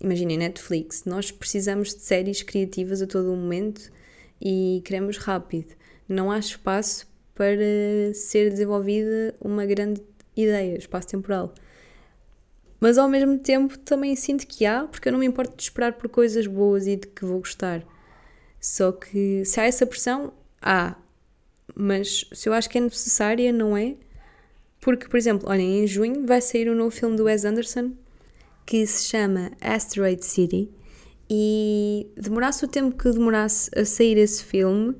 Imaginem 0.00 0.38
Netflix, 0.38 1.04
nós 1.04 1.30
precisamos 1.30 1.94
de 1.94 2.00
séries 2.00 2.42
criativas 2.42 3.02
a 3.02 3.06
todo 3.06 3.32
o 3.32 3.36
momento 3.36 3.90
e 4.40 4.80
queremos 4.84 5.16
rápido. 5.18 5.74
Não 6.08 6.30
há 6.30 6.38
espaço 6.38 7.06
para 7.38 8.12
ser 8.14 8.50
desenvolvida 8.50 9.32
uma 9.40 9.64
grande 9.64 10.02
ideia, 10.36 10.76
espaço 10.76 11.06
temporal. 11.06 11.54
Mas 12.80 12.98
ao 12.98 13.08
mesmo 13.08 13.38
tempo 13.38 13.78
também 13.78 14.16
sinto 14.16 14.44
que 14.44 14.66
há, 14.66 14.88
porque 14.90 15.08
eu 15.08 15.12
não 15.12 15.20
me 15.20 15.26
importo 15.26 15.56
de 15.56 15.62
esperar 15.62 15.92
por 15.92 16.08
coisas 16.08 16.48
boas 16.48 16.88
e 16.88 16.96
de 16.96 17.06
que 17.06 17.24
vou 17.24 17.38
gostar. 17.38 17.84
Só 18.60 18.90
que 18.90 19.44
se 19.44 19.60
há 19.60 19.66
essa 19.66 19.86
pressão, 19.86 20.32
há. 20.60 20.96
Mas 21.76 22.28
se 22.32 22.48
eu 22.48 22.52
acho 22.52 22.68
que 22.68 22.78
é 22.78 22.80
necessária, 22.80 23.52
não 23.52 23.76
é? 23.76 23.94
Porque, 24.80 25.06
por 25.06 25.16
exemplo, 25.16 25.48
olhem, 25.48 25.84
em 25.84 25.86
junho 25.86 26.26
vai 26.26 26.40
sair 26.40 26.68
um 26.68 26.74
novo 26.74 26.90
filme 26.90 27.16
do 27.16 27.24
Wes 27.24 27.44
Anderson 27.44 27.92
que 28.66 28.84
se 28.84 29.04
chama 29.04 29.52
Asteroid 29.60 30.24
City 30.24 30.68
e 31.30 32.08
demorasse 32.16 32.64
o 32.64 32.68
tempo 32.68 32.96
que 32.96 33.12
demorasse 33.12 33.70
a 33.78 33.84
sair 33.84 34.18
esse 34.18 34.42
filme, 34.42 34.96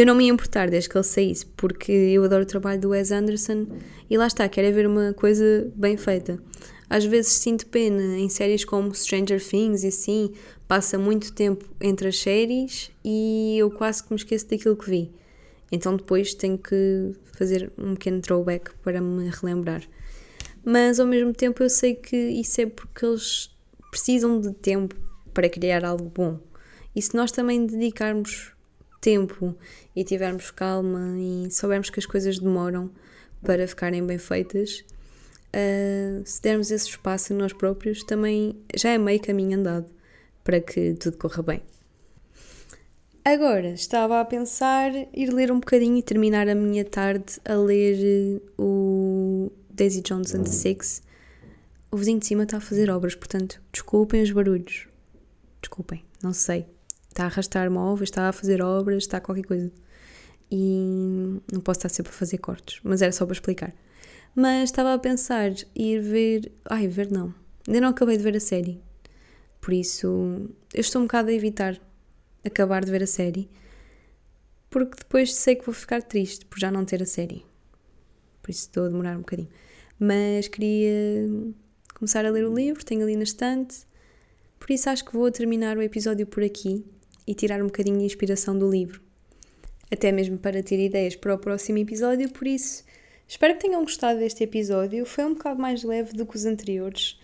eu 0.00 0.06
não 0.06 0.16
me 0.16 0.24
ia 0.24 0.32
importar 0.32 0.68
desde 0.68 0.88
que 0.88 0.96
ele 0.96 1.04
saísse, 1.04 1.46
porque 1.46 1.92
eu 1.92 2.24
adoro 2.24 2.42
o 2.42 2.46
trabalho 2.46 2.80
do 2.80 2.88
Wes 2.88 3.12
Anderson 3.12 3.66
e 4.10 4.18
lá 4.18 4.26
está, 4.26 4.48
quero 4.48 4.66
é 4.66 4.72
ver 4.72 4.88
uma 4.88 5.12
coisa 5.12 5.70
bem 5.76 5.96
feita. 5.96 6.42
Às 6.90 7.04
vezes 7.04 7.34
sinto 7.34 7.66
pena 7.66 8.18
em 8.18 8.28
séries 8.28 8.64
como 8.64 8.94
Stranger 8.94 9.40
Things 9.40 9.84
e 9.84 9.88
assim, 9.88 10.32
passa 10.66 10.98
muito 10.98 11.32
tempo 11.32 11.64
entre 11.80 12.08
as 12.08 12.18
séries 12.18 12.90
e 13.04 13.56
eu 13.56 13.70
quase 13.70 14.02
que 14.02 14.10
me 14.10 14.16
esqueço 14.16 14.48
daquilo 14.48 14.76
que 14.76 14.90
vi. 14.90 15.12
Então 15.70 15.96
depois 15.96 16.34
tenho 16.34 16.58
que 16.58 17.12
fazer 17.38 17.72
um 17.78 17.94
pequeno 17.94 18.20
throwback 18.20 18.72
para 18.82 19.00
me 19.00 19.30
relembrar. 19.30 19.82
Mas 20.64 20.98
ao 20.98 21.06
mesmo 21.06 21.32
tempo 21.32 21.62
eu 21.62 21.70
sei 21.70 21.94
que 21.94 22.16
isso 22.16 22.60
é 22.60 22.66
porque 22.66 23.06
eles 23.06 23.50
precisam 23.90 24.40
de 24.40 24.52
tempo 24.54 24.96
para 25.32 25.48
criar 25.48 25.84
algo 25.84 26.10
bom. 26.12 26.40
E 26.96 27.02
se 27.02 27.14
nós 27.14 27.30
também 27.30 27.66
dedicarmos 27.66 28.53
tempo 29.04 29.54
e 29.94 30.02
tivermos 30.02 30.50
calma 30.50 31.14
e 31.18 31.50
soubermos 31.50 31.90
que 31.90 32.00
as 32.00 32.06
coisas 32.06 32.38
demoram 32.38 32.90
para 33.42 33.68
ficarem 33.68 34.04
bem 34.04 34.16
feitas, 34.16 34.82
uh, 35.50 36.22
se 36.24 36.40
dermos 36.40 36.70
esse 36.70 36.88
espaço 36.88 37.34
a 37.34 37.36
nós 37.36 37.52
próprios, 37.52 38.02
também 38.02 38.56
já 38.74 38.88
é 38.88 38.96
meio 38.96 39.20
caminho 39.20 39.58
andado 39.58 39.86
para 40.42 40.58
que 40.58 40.94
tudo 40.94 41.18
corra 41.18 41.42
bem. 41.42 41.62
Agora 43.22 43.68
estava 43.68 44.20
a 44.20 44.24
pensar 44.24 44.90
ir 45.12 45.30
ler 45.32 45.52
um 45.52 45.60
bocadinho 45.60 45.98
e 45.98 46.02
terminar 46.02 46.48
a 46.48 46.54
minha 46.54 46.84
tarde 46.84 47.38
a 47.44 47.54
ler 47.54 48.40
o 48.58 49.50
Daisy 49.70 50.00
Jones 50.00 50.34
and 50.34 50.44
the 50.44 50.50
Six. 50.50 51.02
O 51.90 51.96
vizinho 51.96 52.18
de 52.18 52.26
cima 52.26 52.44
está 52.44 52.56
a 52.56 52.60
fazer 52.60 52.90
obras, 52.90 53.14
portanto, 53.14 53.60
desculpem 53.70 54.22
os 54.22 54.30
barulhos. 54.30 54.88
Desculpem, 55.60 56.04
não 56.22 56.32
sei. 56.32 56.66
Está 57.14 57.22
a 57.22 57.26
arrastar 57.26 57.70
móveis, 57.70 58.08
está 58.08 58.28
a 58.28 58.32
fazer 58.32 58.60
obras, 58.60 59.04
está 59.04 59.18
a 59.18 59.20
qualquer 59.20 59.44
coisa. 59.44 59.70
E 60.50 61.38
não 61.52 61.60
posso 61.60 61.78
estar 61.78 61.88
sempre 61.88 62.10
a 62.10 62.12
fazer 62.12 62.38
cortes, 62.38 62.80
mas 62.82 63.02
era 63.02 63.12
só 63.12 63.24
para 63.24 63.34
explicar. 63.34 63.72
Mas 64.34 64.64
estava 64.64 64.92
a 64.92 64.98
pensar 64.98 65.52
ir 65.76 66.00
ver. 66.00 66.50
Ai, 66.64 66.88
ver 66.88 67.12
não. 67.12 67.32
Ainda 67.68 67.82
não 67.82 67.90
acabei 67.90 68.16
de 68.16 68.22
ver 68.24 68.36
a 68.36 68.40
série. 68.40 68.82
Por 69.60 69.72
isso, 69.72 70.08
eu 70.74 70.80
estou 70.80 71.00
um 71.00 71.04
bocado 71.04 71.28
a 71.30 71.32
evitar 71.32 71.80
acabar 72.44 72.84
de 72.84 72.90
ver 72.90 73.04
a 73.04 73.06
série. 73.06 73.48
Porque 74.68 74.96
depois 74.98 75.32
sei 75.36 75.54
que 75.54 75.64
vou 75.64 75.72
ficar 75.72 76.02
triste 76.02 76.44
por 76.46 76.58
já 76.58 76.68
não 76.68 76.84
ter 76.84 77.00
a 77.00 77.06
série. 77.06 77.46
Por 78.42 78.50
isso 78.50 78.62
estou 78.62 78.86
a 78.86 78.88
demorar 78.88 79.14
um 79.14 79.20
bocadinho. 79.20 79.50
Mas 80.00 80.48
queria 80.48 81.28
começar 81.94 82.26
a 82.26 82.30
ler 82.32 82.44
o 82.44 82.52
livro, 82.52 82.84
tenho 82.84 83.04
ali 83.04 83.14
na 83.14 83.22
estante. 83.22 83.86
Por 84.58 84.72
isso 84.72 84.90
acho 84.90 85.04
que 85.04 85.12
vou 85.12 85.30
terminar 85.30 85.78
o 85.78 85.82
episódio 85.82 86.26
por 86.26 86.42
aqui 86.42 86.84
e 87.26 87.34
tirar 87.34 87.60
um 87.62 87.66
bocadinho 87.66 87.98
de 87.98 88.04
inspiração 88.04 88.58
do 88.58 88.70
livro. 88.70 89.00
Até 89.90 90.10
mesmo 90.10 90.38
para 90.38 90.62
ter 90.62 90.78
ideias 90.78 91.16
para 91.16 91.34
o 91.34 91.38
próximo 91.38 91.78
episódio, 91.78 92.30
por 92.30 92.46
isso 92.46 92.84
Espero 93.26 93.54
que 93.54 93.60
tenham 93.60 93.82
gostado 93.82 94.18
deste 94.18 94.44
episódio. 94.44 95.04
Foi 95.06 95.24
um 95.24 95.34
bocado 95.34 95.60
mais 95.60 95.82
leve 95.82 96.12
do 96.12 96.26
que 96.26 96.36
os 96.36 96.44
anteriores. 96.44 97.18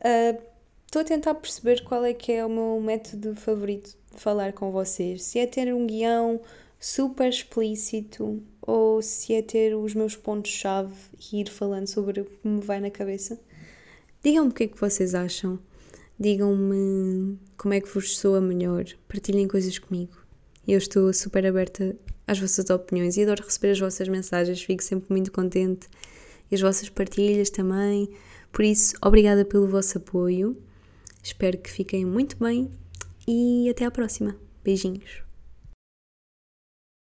Uh, 0.00 0.42
estou 0.86 1.02
a 1.02 1.04
tentar 1.04 1.34
perceber 1.34 1.84
qual 1.84 2.04
é 2.04 2.14
que 2.14 2.32
é 2.32 2.44
o 2.44 2.48
meu 2.48 2.80
método 2.80 3.36
favorito 3.36 3.96
de 4.12 4.20
falar 4.20 4.52
com 4.52 4.70
vocês. 4.72 5.22
Se 5.22 5.38
é 5.38 5.46
ter 5.46 5.72
um 5.72 5.86
guião 5.86 6.40
super 6.80 7.28
explícito 7.28 8.42
ou 8.60 9.00
se 9.02 9.34
é 9.34 9.42
ter 9.42 9.74
os 9.76 9.94
meus 9.94 10.16
pontos-chave 10.16 10.94
e 11.32 11.40
ir 11.40 11.48
falando 11.48 11.86
sobre 11.86 12.22
o 12.22 12.24
que 12.24 12.48
me 12.48 12.60
vai 12.60 12.80
na 12.80 12.90
cabeça. 12.90 13.38
Digam-me 14.22 14.50
o 14.50 14.54
que 14.54 14.64
é 14.64 14.68
que 14.68 14.80
vocês 14.80 15.14
acham. 15.14 15.58
Digam-me 16.18 17.38
como 17.56 17.74
é 17.74 17.80
que 17.80 17.88
vos 17.88 18.16
soa 18.16 18.40
melhor. 18.40 18.84
Partilhem 19.08 19.48
coisas 19.48 19.78
comigo. 19.78 20.16
Eu 20.66 20.78
estou 20.78 21.12
super 21.12 21.44
aberta 21.46 21.96
às 22.26 22.38
vossas 22.38 22.70
opiniões 22.70 23.16
e 23.16 23.22
adoro 23.22 23.44
receber 23.44 23.72
as 23.72 23.80
vossas 23.80 24.08
mensagens. 24.08 24.62
Fico 24.62 24.82
sempre 24.82 25.06
muito 25.10 25.32
contente. 25.32 25.88
E 26.50 26.54
as 26.54 26.60
vossas 26.60 26.88
partilhas 26.88 27.50
também. 27.50 28.10
Por 28.52 28.64
isso, 28.64 28.94
obrigada 29.02 29.44
pelo 29.44 29.66
vosso 29.66 29.98
apoio. 29.98 30.56
Espero 31.22 31.58
que 31.58 31.70
fiquem 31.70 32.04
muito 32.04 32.36
bem 32.36 32.70
e 33.26 33.68
até 33.70 33.84
à 33.84 33.90
próxima. 33.90 34.36
Beijinhos. 34.62 35.21